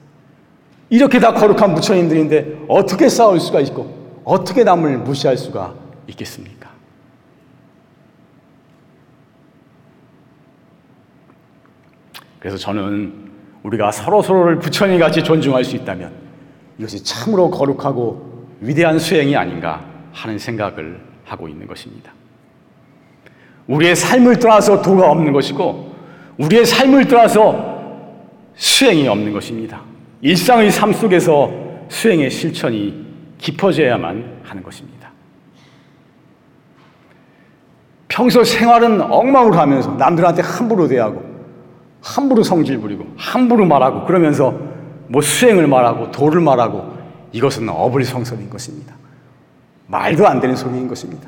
이렇게 0.91 1.19
다 1.19 1.33
거룩한 1.33 1.73
부처님들인데 1.73 2.65
어떻게 2.67 3.09
싸울 3.09 3.39
수가 3.39 3.59
있고 3.62 4.02
어떻게 4.23 4.63
남을 4.63 4.99
무시할 4.99 5.38
수가 5.38 5.73
있겠습니까? 6.07 6.71
그래서 12.39 12.57
저는 12.57 13.31
우리가 13.63 13.91
서로 13.91 14.21
서로를 14.21 14.59
부처님 14.59 14.99
같이 14.99 15.23
존중할 15.23 15.63
수 15.63 15.75
있다면 15.77 16.12
이것이 16.77 17.03
참으로 17.03 17.49
거룩하고 17.49 18.47
위대한 18.59 18.99
수행이 18.99 19.36
아닌가 19.36 19.86
하는 20.12 20.38
생각을 20.38 20.99
하고 21.23 21.47
있는 21.47 21.67
것입니다. 21.67 22.12
우리의 23.67 23.95
삶을 23.95 24.39
떠나서 24.39 24.81
도가 24.81 25.09
없는 25.12 25.31
것이고 25.31 25.93
우리의 26.38 26.65
삶을 26.65 27.07
떠나서 27.07 27.73
수행이 28.55 29.07
없는 29.07 29.31
것입니다. 29.31 29.81
일상의 30.21 30.71
삶 30.71 30.91
속에서 30.93 31.51
수행의 31.89 32.29
실천이 32.29 33.02
깊어져야만 33.43 34.41
하는 34.43 34.63
것입니다. 34.63 35.12
평소 38.08 38.43
생활은 38.43 39.01
엉망으로 39.01 39.56
하면서 39.56 39.91
남들한테 39.91 40.41
함부로 40.41 40.88
대하고 40.88 41.21
함부로 42.01 42.41
성질 42.41 42.77
부리고 42.79 43.06
함부로 43.17 43.65
말하고 43.65 44.06
그러면서 44.06 44.58
뭐 45.08 45.21
수행을 45.21 45.67
말하고 45.67 46.12
도를 46.12 46.39
말하고 46.39 46.93
이것은 47.34 47.67
어불성설인 47.67 48.49
것입니다. 48.49 48.95
말도 49.88 50.25
안 50.25 50.39
되는 50.39 50.56
소리인 50.56 50.88
것입니다. 50.88 51.27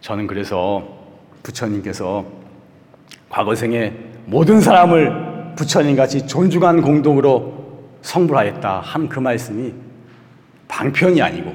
저는 0.00 0.26
그래서 0.26 0.82
부처님께서 1.44 2.24
과거 3.28 3.54
생에 3.54 3.94
모든 4.26 4.60
사람을 4.60 5.31
부처님 5.56 5.96
같이 5.96 6.26
존중한 6.26 6.82
공덕으로 6.82 7.62
성불하였다 8.02 8.80
한 8.80 9.08
그 9.08 9.20
말씀이 9.20 9.72
방편이 10.68 11.20
아니고 11.20 11.52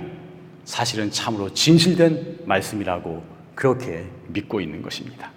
사실은 0.65 1.09
참으로 1.09 1.53
진실된 1.53 2.39
말씀이라고 2.45 3.23
그렇게 3.55 4.05
믿고 4.27 4.61
있는 4.61 4.81
것입니다. 4.81 5.31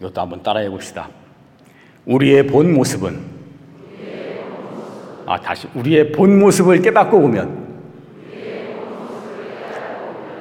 이것도 0.00 0.20
한번 0.20 0.42
따라해 0.42 0.68
봅시다. 0.70 1.08
우리의 2.06 2.46
본 2.46 2.72
모습은 2.72 3.38
아 5.26 5.40
다시 5.40 5.66
우리의 5.74 6.12
본 6.12 6.38
모습을 6.38 6.80
깨닫고 6.80 7.20
보면 7.20 7.68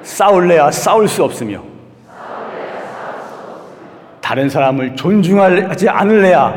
싸울래야 0.03 0.71
싸울 0.71 1.07
수 1.07 1.23
없으며 1.23 1.63
다른 4.27 4.49
사람을 4.49 4.93
존중하지 4.93 5.87
않을래야 5.87 6.53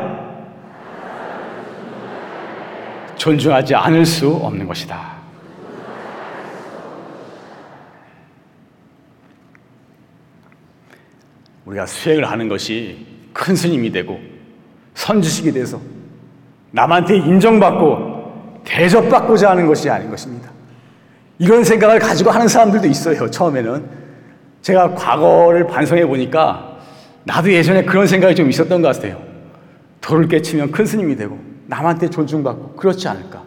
존중하지 3.15 3.73
않을 3.75 4.05
수 4.05 4.27
없는 4.29 4.67
것이다. 4.67 5.13
우리가 11.63 11.85
수행을 11.85 12.29
하는 12.29 12.49
것이 12.49 13.07
큰 13.31 13.55
스님이 13.55 13.89
되고 13.89 14.19
선지식이 14.95 15.53
돼서 15.53 15.79
남한테 16.71 17.15
인정받고 17.19 18.63
대접받고자 18.65 19.51
하는 19.51 19.65
것이 19.65 19.89
아닌 19.89 20.09
것입니다. 20.09 20.51
이런 21.39 21.63
생각을 21.63 21.99
가지고 21.99 22.31
하는 22.31 22.49
사람들도 22.49 22.85
있어요. 22.89 23.31
처음에는 23.31 23.89
제가 24.61 24.93
과거를 24.93 25.67
반성해 25.67 26.05
보니까 26.05 26.70
나도 27.23 27.51
예전에 27.51 27.83
그런 27.83 28.07
생각이 28.07 28.35
좀 28.35 28.49
있었던 28.49 28.81
것 28.81 28.95
같아요. 28.95 29.21
돌을 30.01 30.27
깨치면 30.27 30.71
큰 30.71 30.85
스님이 30.85 31.15
되고 31.15 31.37
남한테 31.67 32.09
존중받고 32.09 32.73
그렇지 32.73 33.07
않을까. 33.07 33.43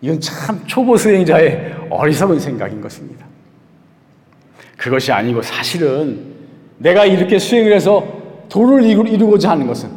이건 0.00 0.20
참 0.20 0.60
초보 0.66 0.96
수행자의 0.96 1.74
어리석은 1.90 2.40
생각인 2.40 2.80
것입니다. 2.80 3.24
그것이 4.76 5.12
아니고 5.12 5.42
사실은 5.42 6.32
내가 6.78 7.04
이렇게 7.04 7.38
수행을 7.38 7.72
해서 7.72 8.04
도를 8.48 8.84
이루고자 8.84 9.50
하는 9.50 9.66
것은 9.66 9.88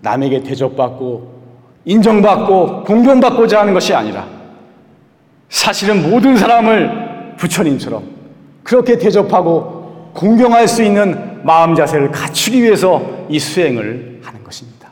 남에게 0.00 0.42
대접받고 0.42 1.36
인정받고 1.84 2.82
공경받고자 2.82 3.60
하는 3.60 3.72
것이 3.72 3.94
아니라 3.94 4.26
사실은 5.48 6.10
모든 6.10 6.36
사람을 6.36 7.36
부처님처럼 7.36 8.02
그렇게 8.64 8.98
대접하고 8.98 10.10
공경할 10.14 10.66
수 10.66 10.82
있는 10.82 11.35
마음 11.46 11.76
자세를 11.76 12.10
갖추기 12.10 12.60
위해서 12.60 13.24
이 13.28 13.38
수행을 13.38 14.20
하는 14.24 14.42
것입니다. 14.42 14.90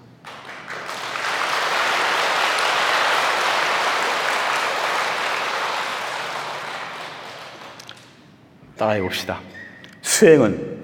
따라해 8.78 9.00
봅시다. 9.00 9.40
수행은 10.00 10.78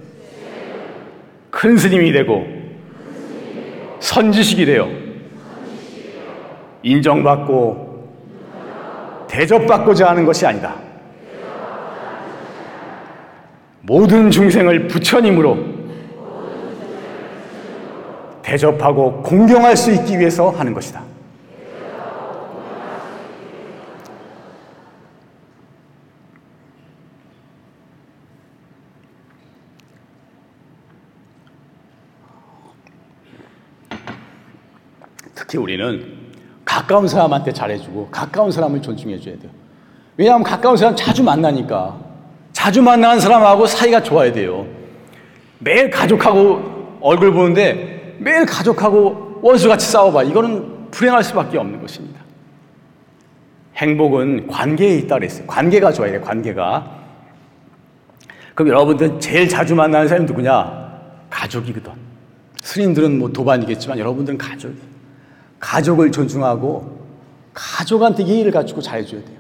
큰 1.51 1.77
스님이 1.77 2.13
되고 2.13 2.45
선지식이 4.01 4.67
되어 4.67 4.89
인정받고 6.83 7.91
대접받고자 9.29 10.09
하는 10.09 10.25
것이 10.25 10.45
아니다. 10.45 10.90
모든 13.83 14.31
중생을 14.31 14.89
부처님으로 14.89 15.81
대접하고 18.43 19.23
공경할 19.23 19.77
수 19.77 19.93
있기 19.93 20.19
위해서 20.19 20.51
하는 20.51 20.75
것이다. 20.75 21.03
특히 35.35 35.59
우리는 35.59 36.19
가까운 36.65 37.09
사람한테 37.09 37.53
잘해주고 37.53 38.09
가까운 38.11 38.53
사람을 38.53 38.83
존중해줘야 38.83 39.39
돼요. 39.39 39.51
왜냐하면 40.17 40.45
가까운 40.45 40.77
사람 40.77 40.95
자주 40.95 41.25
만나니까 41.25 42.10
자주 42.61 42.83
만나는 42.83 43.21
사람하고 43.21 43.67
사이가 43.67 44.03
좋아야 44.03 44.31
돼요. 44.33 44.67
매일 45.61 45.89
가족하고 45.89 46.99
얼굴 47.01 47.33
보는데 47.33 48.17
매일 48.19 48.45
가족하고 48.45 49.41
원수같이 49.41 49.91
싸워봐. 49.91 50.25
이거는 50.25 50.91
불행할 50.91 51.25
수밖에 51.25 51.57
없는 51.57 51.81
것입니다. 51.81 52.21
행복은 53.77 54.49
관계에 54.49 54.99
있다 54.99 55.15
그랬어요. 55.15 55.47
관계가 55.47 55.91
좋아야 55.91 56.11
돼요. 56.11 56.21
관계가. 56.21 56.99
그럼 58.55 58.69
여러분들 58.69 59.21
제일 59.21 59.49
자주 59.49 59.75
만나는 59.75 60.07
사람이 60.07 60.27
누구냐? 60.27 61.01
가족이거든. 61.31 61.93
스님들은 62.61 63.19
뭐 63.19 63.33
도반이겠지만 63.33 63.99
여러분들은 63.99 64.37
가족이에요. 64.37 64.85
가족을 65.61 66.13
존중하고 66.13 67.07
가족한테 67.55 68.27
예의를 68.27 68.53
갖추고 68.53 68.83
잘해줘야 68.83 69.25
돼요. 69.25 69.40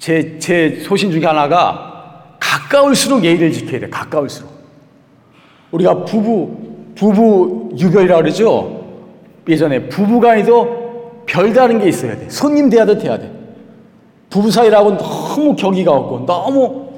제, 0.00 0.38
제 0.38 0.80
소신 0.82 1.12
중에 1.12 1.24
하나가 1.26 2.36
가까울수록 2.40 3.22
예의를 3.22 3.52
지켜야 3.52 3.80
돼요. 3.80 3.90
가까울수록. 3.90 4.50
우리가 5.70 6.04
부부, 6.06 6.56
부부 6.96 7.76
유별이라고 7.78 8.22
그러죠? 8.22 8.80
예전에 9.46 9.88
부부간에도 9.88 11.22
별다른 11.26 11.78
게 11.78 11.88
있어야 11.88 12.16
돼. 12.18 12.28
손님 12.30 12.70
대하듯 12.70 13.04
해야 13.04 13.18
돼. 13.18 13.30
부부 14.30 14.50
사이라고 14.50 14.96
너무 14.96 15.54
격의가 15.54 15.92
없고 15.92 16.24
너무 16.24 16.88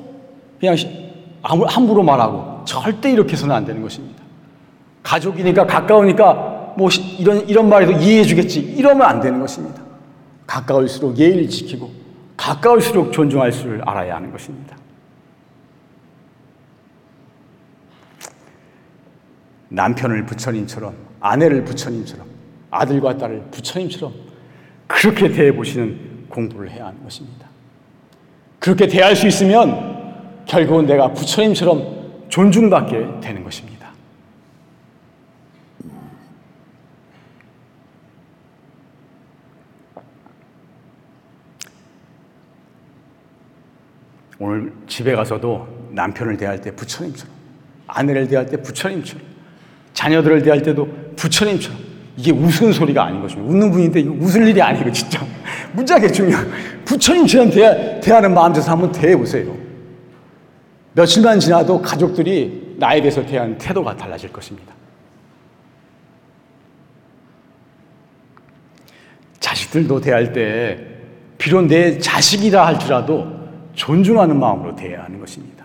그냥 0.61 0.77
함부로 1.43 2.05
말하고 2.05 2.65
절대 2.65 3.11
이렇게 3.11 3.33
해서는 3.33 3.55
안 3.55 3.65
되는 3.65 3.83
것입니다. 3.83 4.23
가족이니까 5.03 5.67
가까우니까 5.67 6.75
뭐 6.77 6.89
이런 7.19 7.49
이런 7.49 7.69
말에도 7.69 7.93
이해해 7.93 8.23
주겠지 8.23 8.61
이러면 8.61 9.03
안 9.09 9.21
되는 9.21 9.41
것입니다. 9.41 9.83
가까울수록 10.47 11.19
예의를 11.19 11.49
지키고 11.49 12.02
가까울수록 12.37 13.13
존중할 13.13 13.53
줄 13.53 13.83
알아야 13.83 14.17
하는 14.17 14.31
것입니다. 14.33 14.77
남편을 19.69 20.27
부처님처럼 20.27 20.95
아내를 21.21 21.65
부처님처럼 21.65 22.27
아들과 22.71 23.17
딸을 23.17 23.45
부처님처럼 23.51 24.13
그렇게 24.87 25.31
대해 25.31 25.55
보시는 25.55 26.27
공부를 26.29 26.71
해야 26.71 26.87
하는 26.87 27.03
것입니다. 27.03 27.47
그렇게 28.59 28.87
대할 28.87 29.17
수 29.17 29.27
있으면 29.27 30.45
결국은 30.47 30.87
내가 30.87 31.13
부처님처럼 31.13 32.29
존중받게 32.29 33.21
되는 33.21 33.45
것입니다. 33.45 33.82
오늘 44.39 44.73
집에 44.87 45.15
가서도 45.15 45.91
남편을 45.93 46.37
대할 46.37 46.61
때 46.61 46.71
부처님처럼, 46.75 47.33
아내를 47.87 48.29
대할 48.29 48.47
때 48.47 48.57
부처님처럼, 48.57 49.23
자녀들을 49.95 50.43
대할 50.43 50.63
때도 50.63 50.89
부처님처럼. 51.17 51.93
이게 52.17 52.31
웃은 52.31 52.73
소리가 52.73 53.05
아닌 53.05 53.23
것입니다. 53.23 53.51
웃는 53.51 53.71
분인데 53.71 54.01
이거 54.01 54.13
웃을 54.13 54.47
일이 54.47 54.61
아니고 54.61 54.93
진짜. 54.93 55.25
문자게 55.73 56.09
중요한. 56.09 56.47
부처님처럼 56.85 57.51
대하, 57.51 58.01
대하는 58.01 58.35
마음에서 58.35 58.71
한번 58.71 58.93
대해보세요. 58.93 59.57
며칠만 60.95 61.41
지나도 61.41 61.81
가족들이 61.81 62.77
나에 62.79 63.01
대해서 63.01 63.25
대하는 63.25 63.57
태도가 63.57 63.97
달라질 63.97 64.31
것입니다. 64.31 64.75
자식들도 69.41 70.01
대할 70.01 70.33
때, 70.33 70.79
비록 71.39 71.67
내 71.67 71.99
자식이라 71.99 72.67
할지라도 72.67 73.42
존중하는 73.75 74.39
마음으로 74.39 74.75
대해야 74.75 75.05
하는 75.05 75.19
것입니다. 75.21 75.65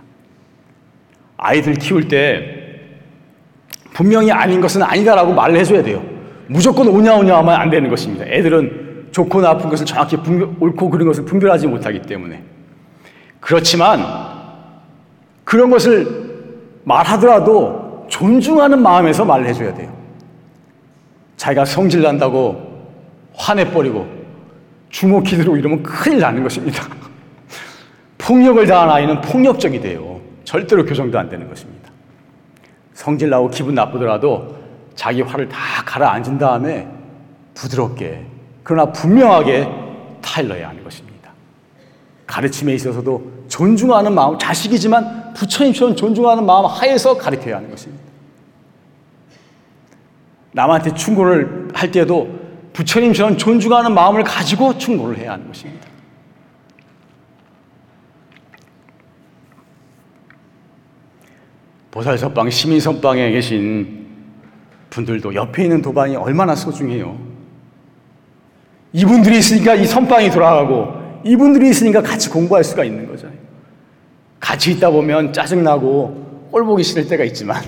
아이들 1.37 1.75
키울 1.75 2.07
때 2.07 2.65
분명히 3.93 4.31
아닌 4.31 4.61
것은 4.61 4.81
아니다라고 4.83 5.33
말을 5.33 5.57
해줘야 5.57 5.83
돼요. 5.83 6.03
무조건 6.47 6.87
오냐 6.87 7.15
오냐 7.15 7.37
하면 7.37 7.53
안 7.53 7.69
되는 7.69 7.89
것입니다. 7.89 8.25
애들은 8.25 9.09
좋고 9.11 9.41
나쁜 9.41 9.69
것을 9.69 9.85
정확히 9.85 10.17
분별, 10.17 10.49
옳고 10.59 10.89
그른 10.89 11.07
것을 11.07 11.25
분별하지 11.25 11.67
못하기 11.67 12.03
때문에. 12.03 12.43
그렇지만 13.39 14.03
그런 15.43 15.69
것을 15.69 16.27
말하더라도 16.83 18.05
존중하는 18.09 18.81
마음에서 18.81 19.25
말을 19.25 19.47
해줘야 19.47 19.73
돼요. 19.73 19.95
자기가 21.35 21.65
성질 21.65 22.01
난다고 22.01 22.85
화내버리고 23.35 24.07
주먹 24.89 25.25
휘두르고 25.25 25.57
이러면 25.57 25.83
큰일 25.83 26.19
나는 26.19 26.43
것입니다. 26.43 26.83
폭력을 28.27 28.67
당한 28.67 28.89
아이는 28.89 29.21
폭력적이 29.21 29.79
돼요. 29.79 30.19
절대로 30.43 30.85
교정도 30.85 31.17
안 31.17 31.29
되는 31.29 31.47
것입니다. 31.47 31.89
성질 32.93 33.29
나고 33.29 33.49
기분 33.49 33.73
나쁘더라도 33.73 34.53
자기 34.95 35.21
화를 35.21 35.47
다 35.47 35.57
가라앉은 35.85 36.37
다음에 36.37 36.87
부드럽게 37.53 38.25
그러나 38.63 38.91
분명하게 38.91 39.69
타일러야 40.21 40.67
하는 40.67 40.83
것입니다. 40.83 41.31
가르침에 42.25 42.73
있어서도 42.73 43.45
존중하는 43.47 44.13
마음, 44.13 44.37
자식이지만 44.37 45.33
부처님처럼 45.33 45.95
존중하는 45.95 46.45
마음 46.45 46.65
하에서 46.65 47.17
가르쳐야 47.17 47.55
하는 47.55 47.69
것입니다. 47.69 48.03
남한테 50.51 50.93
충고를 50.95 51.69
할 51.73 51.91
때도 51.91 52.29
부처님처럼 52.73 53.37
존중하는 53.37 53.93
마음을 53.93 54.25
가지고 54.25 54.77
충고를 54.77 55.17
해야 55.17 55.31
하는 55.31 55.47
것입니다. 55.47 55.86
보살선방, 61.97 62.51
시민선방에 62.51 63.31
계신 63.31 64.05
분들도 64.91 65.33
옆에 65.33 65.63
있는 65.63 65.81
도반이 65.81 66.15
얼마나 66.15 66.53
소중해요. 66.53 67.17
이분들이 68.93 69.39
있으니까 69.39 69.73
이 69.73 69.87
선방이 69.87 70.29
돌아가고 70.29 71.21
이분들이 71.25 71.71
있으니까 71.71 72.03
같이 72.03 72.29
공부할 72.29 72.63
수가 72.63 72.83
있는 72.83 73.07
거잖아요. 73.07 73.39
같이 74.39 74.73
있다 74.73 74.91
보면 74.91 75.33
짜증나고 75.33 76.49
꼴보기 76.51 76.83
싫을 76.83 77.07
때가 77.07 77.23
있지만 77.23 77.63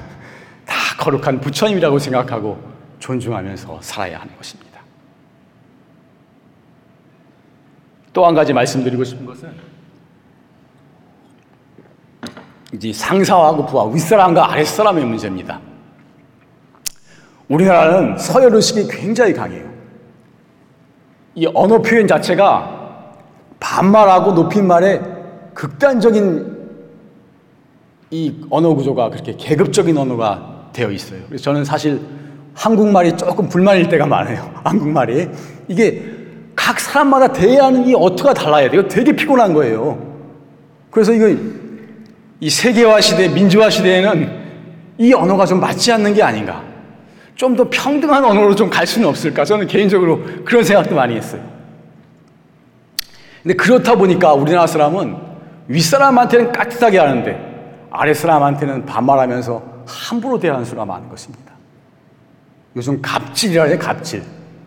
다 0.63 0.76
거룩한 1.00 1.42
부처님이라고 1.42 1.98
생각하고 1.98 2.62
존중하면서 3.00 3.80
살아야 3.82 4.20
하는 4.20 4.36
것입니다. 4.38 4.80
또 8.13 8.28
한 8.28 8.36
가지 8.36 8.54
말씀드리고 8.54 9.04
싶은 9.04 9.26
것은 9.26 9.50
이제 12.74 12.94
상사하고 12.94 13.66
부하, 13.66 13.86
윗사람과 13.86 14.52
아랫사람의 14.52 15.06
문제입니다. 15.06 15.60
우리나라는 17.48 18.18
서열 18.18 18.54
의식이 18.54 18.88
굉장히 18.90 19.34
강해요. 19.34 19.68
이 21.36 21.48
언어 21.54 21.82
표현 21.82 22.06
자체가 22.06 23.16
반말하고 23.60 24.34
높임말에 24.34 25.02
극단적인 25.54 26.60
이 28.12 28.36
언어 28.50 28.74
구조가 28.74 29.10
그렇게 29.10 29.36
계급적인 29.36 29.98
언어가 29.98 30.70
되어 30.74 30.92
있어요. 30.92 31.22
그래서 31.28 31.44
저는 31.44 31.66
사실 31.66 32.00
한국말이 32.54 33.18
조금 33.18 33.50
불만일 33.50 33.90
때가 33.90 34.06
많아요. 34.06 34.52
한국말이. 34.64 35.30
이게 35.68 36.04
각 36.56 36.80
사람마다 36.80 37.32
대해하는 37.32 37.88
이 37.88 37.96
어투가 37.96 38.34
달라야 38.34 38.70
돼요. 38.70 38.88
되게 38.88 39.16
피곤한 39.16 39.54
거예요. 39.54 39.98
그래서 40.92 41.14
이거 41.14 41.30
이 42.39 42.49
세계화 42.49 43.02
시대, 43.02 43.28
민주화 43.28 43.69
시대에는 43.69 44.39
이 44.97 45.13
언어가 45.13 45.45
좀 45.45 45.60
맞지 45.60 45.91
않는 45.91 46.13
게 46.13 46.23
아닌가. 46.23 46.63
좀 47.36 47.56
더 47.56 47.69
평등한 47.69 48.23
언어로 48.25 48.54
좀 48.56 48.69
갈 48.69 48.86
수는 48.86 49.08
없을까. 49.08 49.45
저는 49.45 49.67
개인적으로 49.67 50.21
그런 50.45 50.63
생각도 50.63 50.95
많이 50.95 51.15
했어요. 51.15 51.41
근데 53.43 53.56
그렇다 53.56 53.95
보니까 53.95 54.34
우리나라 54.34 54.67
사람은 54.67 55.15
윗사람한테는 55.69 56.52
깍듯하게 56.52 56.97
하는데 56.97 57.88
아랫사람한테는 57.91 58.86
반말하면서 58.86 59.63
함부로 59.88 60.38
대하는 60.39 60.65
수가 60.65 60.84
많은 60.86 61.08
것입니다. 61.10 61.54
요즘 62.75 63.02
갑질이라 63.02 63.63
해요, 63.65 63.78
갑질. 63.80 64.21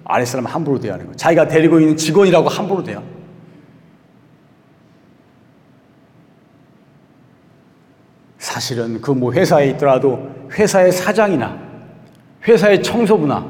아랫사람 0.04 0.46
함부로 0.46 0.80
대하는 0.80 1.06
거. 1.06 1.14
자기가 1.14 1.48
데리고 1.48 1.78
있는 1.78 1.96
직원이라고 1.96 2.48
함부로 2.48 2.82
대하 2.82 3.00
사실은 8.62 9.01
그 9.01 9.12
뭐 9.12 9.33
회사에 9.33 9.70
있더라도 9.70 10.31
회사의 10.53 10.92
사장이나 10.92 11.59
회사의 12.46 12.83
청소부나 12.83 13.44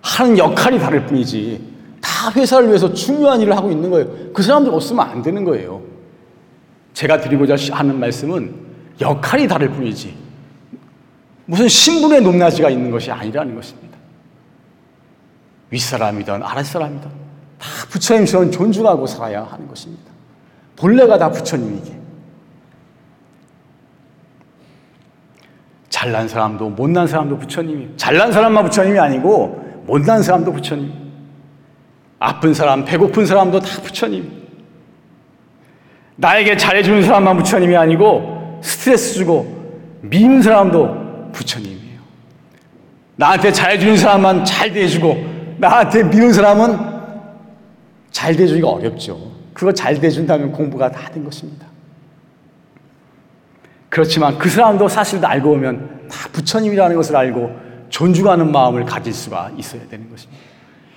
하는 0.00 0.38
역할이 0.38 0.78
다를 0.78 1.04
뿐이지 1.06 1.74
다 2.00 2.30
회사를 2.32 2.68
위해서 2.68 2.92
중요한 2.92 3.40
일을 3.40 3.56
하고 3.56 3.70
있는 3.70 3.90
거예요. 3.90 4.32
그 4.32 4.42
사람들 4.42 4.72
없으면 4.72 5.08
안 5.08 5.22
되는 5.22 5.44
거예요. 5.44 5.82
제가 6.92 7.20
드리고자 7.20 7.56
하는 7.74 7.98
말씀은 7.98 8.54
역할이 9.00 9.48
다를 9.48 9.70
뿐이지 9.70 10.16
무슨 11.46 11.66
신분의 11.66 12.22
높낮이가 12.22 12.70
있는 12.70 12.92
것이 12.92 13.10
아니라는 13.10 13.56
것입니다. 13.56 13.98
윗사람이든 15.70 16.42
아랫사람이든 16.44 17.10
다 17.58 17.68
부처님처럼 17.90 18.52
존중하고 18.52 19.06
살아야 19.06 19.42
하는 19.42 19.66
것입니다. 19.66 20.12
본래가 20.76 21.18
다 21.18 21.30
부처님이기에. 21.30 22.03
잘난 26.04 26.28
사람도 26.28 26.68
못난 26.68 27.06
사람도 27.06 27.38
부처님이 27.38 27.88
잘난 27.96 28.30
사람만 28.30 28.64
부처님이 28.64 28.98
아니고 28.98 29.82
못난 29.86 30.22
사람도 30.22 30.52
부처님. 30.52 30.92
아픈 32.18 32.52
사람 32.52 32.84
배고픈 32.84 33.24
사람도 33.24 33.60
다 33.60 33.80
부처님. 33.82 34.30
나에게 36.16 36.58
잘해주는 36.58 37.02
사람만 37.04 37.38
부처님이 37.38 37.74
아니고 37.76 38.60
스트레스 38.62 39.14
주고 39.14 39.46
미운 40.02 40.42
사람도 40.42 41.30
부처님이에요. 41.32 42.00
나한테 43.16 43.50
잘해주는 43.50 43.96
사람만 43.96 44.44
잘 44.44 44.72
대해주고 44.74 45.56
나한테 45.56 46.04
미운 46.10 46.34
사람은 46.34 46.78
잘 48.10 48.36
대해주기가 48.36 48.68
어렵죠. 48.68 49.18
그거 49.54 49.72
잘 49.72 49.98
대해준다면 49.98 50.52
공부가 50.52 50.90
다 50.90 51.10
된 51.10 51.24
것입니다 51.24 51.73
그렇지만 53.94 54.36
그 54.38 54.50
사람도 54.50 54.88
사실 54.88 55.24
알고 55.24 55.50
보면 55.50 56.08
다 56.10 56.28
부처님이라는 56.32 56.96
것을 56.96 57.14
알고 57.14 57.60
존중하는 57.90 58.50
마음을 58.50 58.84
가질 58.84 59.14
수가 59.14 59.52
있어야 59.56 59.82
되는 59.88 60.10
것입니다. 60.10 60.42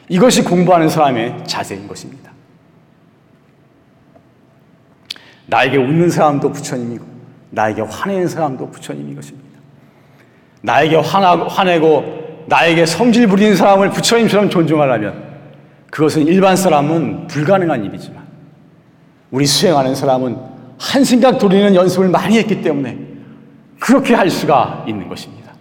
이것이 0.09 0.43
공부하는 0.43 0.89
사람의 0.89 1.43
자세인 1.45 1.87
것입니다. 1.87 2.31
나에게 5.45 5.77
웃는 5.77 6.09
사람도 6.09 6.51
부처님이고, 6.51 7.05
나에게 7.51 7.81
화내는 7.83 8.27
사람도 8.27 8.71
부처님인 8.71 9.13
것입니다. 9.13 9.59
나에게 10.63 10.95
화나, 10.95 11.45
화내고, 11.45 12.45
나에게 12.47 12.87
성질 12.87 13.27
부리는 13.27 13.55
사람을 13.55 13.91
부처님처럼 13.91 14.49
존중하려면, 14.49 15.23
그것은 15.91 16.25
일반 16.25 16.55
사람은 16.55 17.27
불가능한 17.27 17.85
일이지만, 17.85 18.25
우리 19.29 19.45
수행하는 19.45 19.93
사람은 19.93 20.56
한 20.77 21.03
생각 21.03 21.37
돌리는 21.37 21.75
연습을 21.75 22.09
많이 22.09 22.37
했기 22.37 22.61
때문에 22.61 22.97
그렇게 23.79 24.13
할 24.13 24.29
수가 24.29 24.85
있는 24.87 25.07
것입니다. 25.07 25.53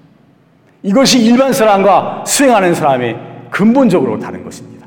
이것이 0.83 1.25
일반 1.25 1.53
사람과 1.53 2.25
수행하는 2.27 2.75
사람의 2.75 3.17
근본적으로 3.51 4.19
다른 4.19 4.45
것입니다. 4.45 4.87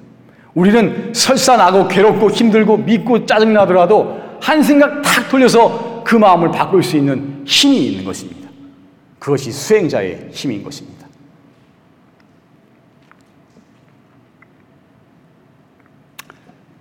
우리는 0.54 1.14
설사 1.14 1.58
나고 1.58 1.88
괴롭고 1.88 2.30
힘들고 2.30 2.78
믿고 2.78 3.26
짜증나더라도 3.26 4.20
한 4.42 4.64
생각 4.64 5.02
탁 5.02 5.30
돌려서 5.30 6.04
그 6.04 6.16
마음을 6.16 6.52
바꿀 6.52 6.84
수 6.84 6.98
있는 6.98 7.44
힘이 7.46 7.88
있는 7.88 8.06
것입니다. 8.06 8.50
그것이 9.20 9.52
수행자의 9.52 10.30
힘인 10.32 10.64
것입니다. 10.64 11.08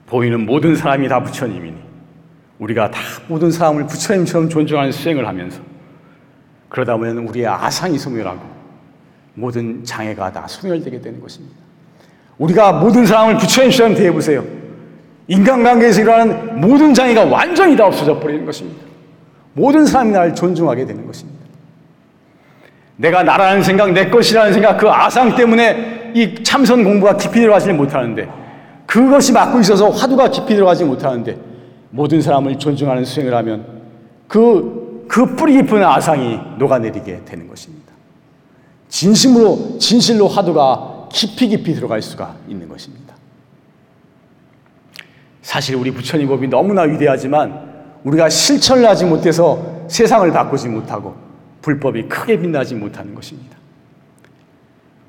보이는 0.07 0.47
모든 0.47 0.75
사람이 0.75 1.09
다 1.09 1.23
부처님이니 1.23 1.88
우리가 2.59 2.91
다 2.91 3.01
모든 3.29 3.51
사람을 3.51 3.87
부처님처럼 3.87 4.49
존중하는 4.49 4.93
수행을 4.93 5.27
하면서 5.27 5.61
그러다 6.69 6.97
보면 6.97 7.19
우리의 7.19 7.47
아상이 7.47 7.99
소멸하고 7.99 8.41
모든 9.35 9.85
장애가 9.85 10.33
다 10.33 10.47
소멸되게 10.49 11.01
되는 11.01 11.21
것입니다. 11.21 11.57
우리가 12.39 12.73
모든 12.73 13.07
사람을 13.07 13.39
부처님처럼 13.39 13.95
대해보세요. 13.95 14.45
인간관계에서 15.29 16.01
일어나는 16.01 16.61
모든 16.61 16.93
장애가 16.95 17.25
완전히 17.27 17.77
다 17.77 17.87
없어져 17.87 18.19
버리는 18.19 18.45
것입니다. 18.45 18.87
모든 19.53 19.87
사람이 19.87 20.13
나를 20.13 20.35
존중하게 20.35 20.87
되는 20.87 21.07
것입니다. 21.07 21.39
내가 22.97 23.23
나라는 23.23 23.63
생각, 23.63 23.93
내 23.93 24.09
것이라는 24.11 24.53
생각, 24.53 24.77
그 24.79 24.89
아상 24.89 25.37
때문에 25.37 26.13
이 26.15 26.43
참선 26.43 26.83
공부가 26.83 27.17
깊이 27.17 27.41
들어가지 27.41 27.73
못하는데 27.73 28.29
그것이 28.87 29.33
막고 29.33 29.61
있어서 29.61 29.91
화두가 29.91 30.31
깊이 30.31 30.55
들어가지 30.55 30.85
못하는데 30.85 31.48
모든 31.91 32.21
사람을 32.21 32.59
존중하는 32.59 33.05
수행을 33.05 33.35
하면 33.35 33.83
그, 34.27 35.07
그 35.09 35.37
뿌리 35.37 35.55
깊은 35.55 35.83
아상이 35.83 36.39
녹아내리게 36.59 37.25
되는 37.25 37.49
것입니다. 37.49 37.93
진심으로, 38.89 39.79
진실로 39.79 40.29
화두가 40.29 41.09
깊이 41.11 41.49
깊이 41.49 41.75
들어갈 41.75 42.03
수가 42.03 42.37
있는 42.49 42.69
것입니다. 42.69 43.15
사실 45.43 45.77
우리 45.77 45.91
부처님 45.91 46.29
법이 46.29 46.49
너무나 46.49 46.83
위대하지만 46.83 47.69
우리가 48.05 48.29
실천을 48.29 48.87
하지 48.87 49.05
못해서 49.07 49.87
세상을 49.89 50.31
바꾸지 50.31 50.69
못하고 50.69 51.17
불법이 51.63 52.09
크게 52.09 52.39
빛나지 52.39 52.75
못하는 52.75 53.15
것입니다. 53.15 53.57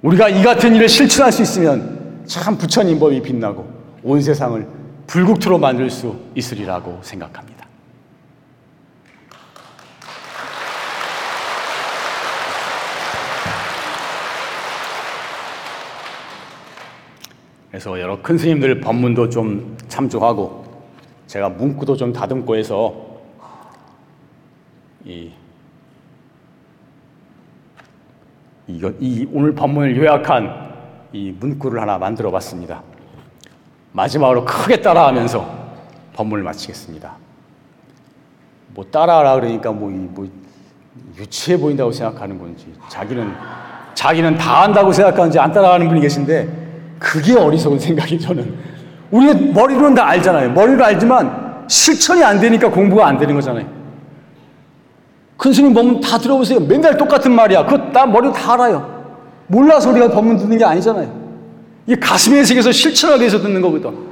우리가 0.02 0.30
이 0.30 0.42
같은 0.42 0.74
일을 0.76 0.88
실천할 0.88 1.32
수 1.32 1.42
있으면 1.42 2.24
참 2.26 2.58
부처님 2.58 3.00
법이 3.00 3.22
빛나고 3.22 3.68
온 4.04 4.22
세상을 4.22 4.79
불국토로 5.10 5.58
만들 5.58 5.89
수 5.89 6.15
있으리라고 6.36 7.00
생각합니다. 7.02 7.65
그래서 17.72 18.00
여러 18.00 18.22
큰 18.22 18.38
스님들 18.38 18.82
법문도 18.82 19.30
좀 19.30 19.76
참조하고 19.88 20.65
제가 21.26 21.50
문구도 21.50 21.95
좀 21.95 22.13
다듬고 22.13 22.56
해서 22.56 22.93
이, 25.06 25.32
이, 28.67 28.93
이 29.00 29.28
오늘 29.32 29.56
법문을 29.56 29.98
요약한 29.98 30.69
이 31.13 31.32
문구를 31.32 31.82
하나 31.82 31.98
만들어 31.98 32.30
봤습니다. 32.30 32.84
마지막으로 33.91 34.45
크게 34.45 34.82
따라하면서 34.82 35.60
법문을 36.13 36.43
마치겠습니다. 36.43 37.13
뭐 38.73 38.86
따라하라 38.89 39.36
그러니까 39.36 39.71
뭐, 39.71 39.89
뭐 39.89 40.28
유치해 41.17 41.58
보인다고 41.58 41.91
생각하는 41.91 42.38
건지 42.39 42.67
자기는 42.88 43.34
자기는 43.93 44.38
다 44.38 44.62
안다고 44.63 44.93
생각하는지 44.93 45.39
안 45.39 45.52
따라가는 45.52 45.88
분이 45.88 46.02
계신데 46.02 46.47
그게 46.99 47.38
어리석은 47.38 47.80
생각이 47.80 48.19
저는 48.19 48.58
우리는 49.12 49.54
머리로는 49.54 49.95
다 49.95 50.08
알잖아요. 50.08 50.52
머리로 50.52 50.84
알지만 50.86 51.65
실천이 51.67 52.23
안 52.23 52.39
되니까 52.39 52.69
공부가 52.69 53.08
안 53.08 53.17
되는 53.17 53.34
거잖아요. 53.36 53.65
큰 55.38 55.54
스님 55.54 55.73
법문 55.73 56.02
다 56.02 56.17
들어보세요. 56.17 56.60
맨날 56.60 56.97
똑같은 56.97 57.32
말이야. 57.32 57.65
그거 57.65 57.78
나 57.91 58.06
머리로 58.06 58.34
다 58.34 58.54
알아요. 58.54 58.99
몰라서 59.47 59.89
우리가 59.89 60.10
법문 60.10 60.38
듣는 60.38 60.58
게 60.58 60.65
아니잖아요. 60.65 61.18
이게 61.89 61.99
가슴의 61.99 62.45
세계에서 62.45 62.71
실천하기 62.71 63.21
위해서 63.21 63.41
듣는 63.41 63.62
거거든. 63.63 64.08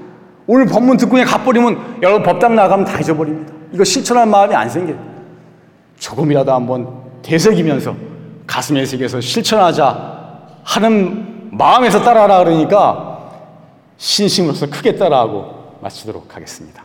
오늘 0.47 0.65
법문 0.65 0.97
듣고 0.97 1.11
그냥 1.11 1.27
가버리면 1.27 1.99
여러분 2.01 2.23
법당 2.23 2.55
나가면 2.55 2.85
다 2.85 2.99
잊어버립니다. 2.99 3.53
이거 3.71 3.83
실천할 3.83 4.25
마음이 4.25 4.55
안 4.55 4.67
생겨요. 4.67 4.97
조금이라도 5.99 6.51
한번 6.51 7.03
되새기면서 7.21 7.95
가슴의 8.47 8.87
세계에서 8.87 9.21
실천하자 9.21 10.61
하는 10.63 11.49
마음에서 11.51 12.01
따라하라 12.01 12.45
그러니까 12.45 13.29
신심으로서 13.97 14.71
크게 14.71 14.95
따라하고 14.95 15.77
마치도록 15.83 16.35
하겠습니다. 16.35 16.83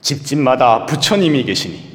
집집마다 0.00 0.86
부처님이 0.86 1.44
계시니 1.44 1.93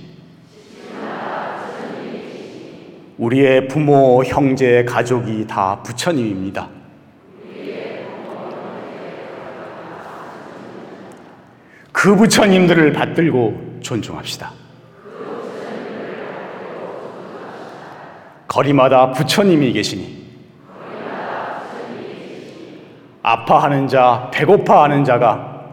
우리의 3.20 3.68
부모, 3.68 4.24
형제, 4.24 4.86
가족이 4.86 5.46
다 5.46 5.84
부처님입니다. 5.84 6.70
그 11.92 12.16
부처님들을 12.16 12.94
받들고 12.94 13.80
존중합시다. 13.82 14.54
거리마다 18.48 19.12
부처님이 19.12 19.74
계시니 19.74 20.20
아파하는 23.22 23.90
자, 23.90 24.32
배고파하는 24.34 25.04
자가 25.04 25.66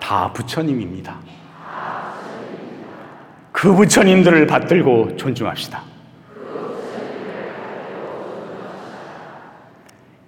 다 0.00 0.32
부처님입니다. 0.32 1.27
그 3.60 3.74
부처님들을 3.74 4.46
받들고 4.46 5.16
존중합시다. 5.16 5.82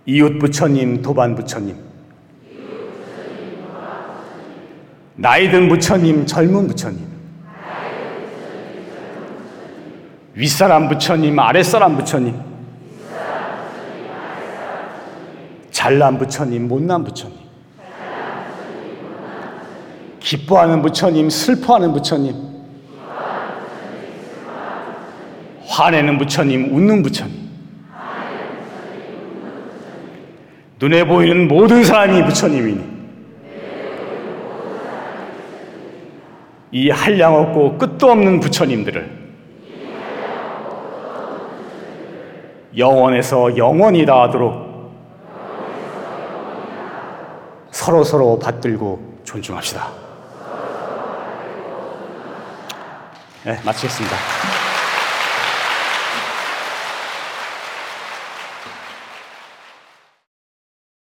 이웃 0.04 0.36
부처님, 0.40 1.00
도반 1.00 1.36
부처님, 1.36 1.76
나이든 5.14 5.68
부처님, 5.68 6.26
젊은 6.26 6.66
부처님, 6.66 7.06
윗사람 10.34 10.88
부처님, 10.88 11.38
아랫사람 11.38 11.96
부처님, 11.98 12.34
잘난 15.70 16.18
부처님, 16.18 16.66
못난 16.66 17.04
부처님, 17.04 17.38
기뻐하는 20.18 20.82
부처님, 20.82 21.30
슬퍼하는 21.30 21.92
부처님, 21.92 22.49
화내는 25.70 26.18
부처님, 26.18 26.74
웃는 26.74 27.02
부처님, 27.04 27.48
눈에 30.80 31.04
보이는 31.04 31.46
모든 31.46 31.84
사람이 31.84 32.24
부처님이니 32.24 33.00
이 36.72 36.90
한량없고 36.90 37.78
끝도 37.78 38.10
없는 38.10 38.40
부처님들을 38.40 39.20
영원에서 42.76 43.56
영원히 43.56 44.04
다하도록 44.04 44.70
서로 47.70 48.02
서로 48.02 48.38
받들고 48.40 49.20
존중합시다. 49.22 49.88
네, 53.44 53.60
마치겠습니다. 53.64 54.39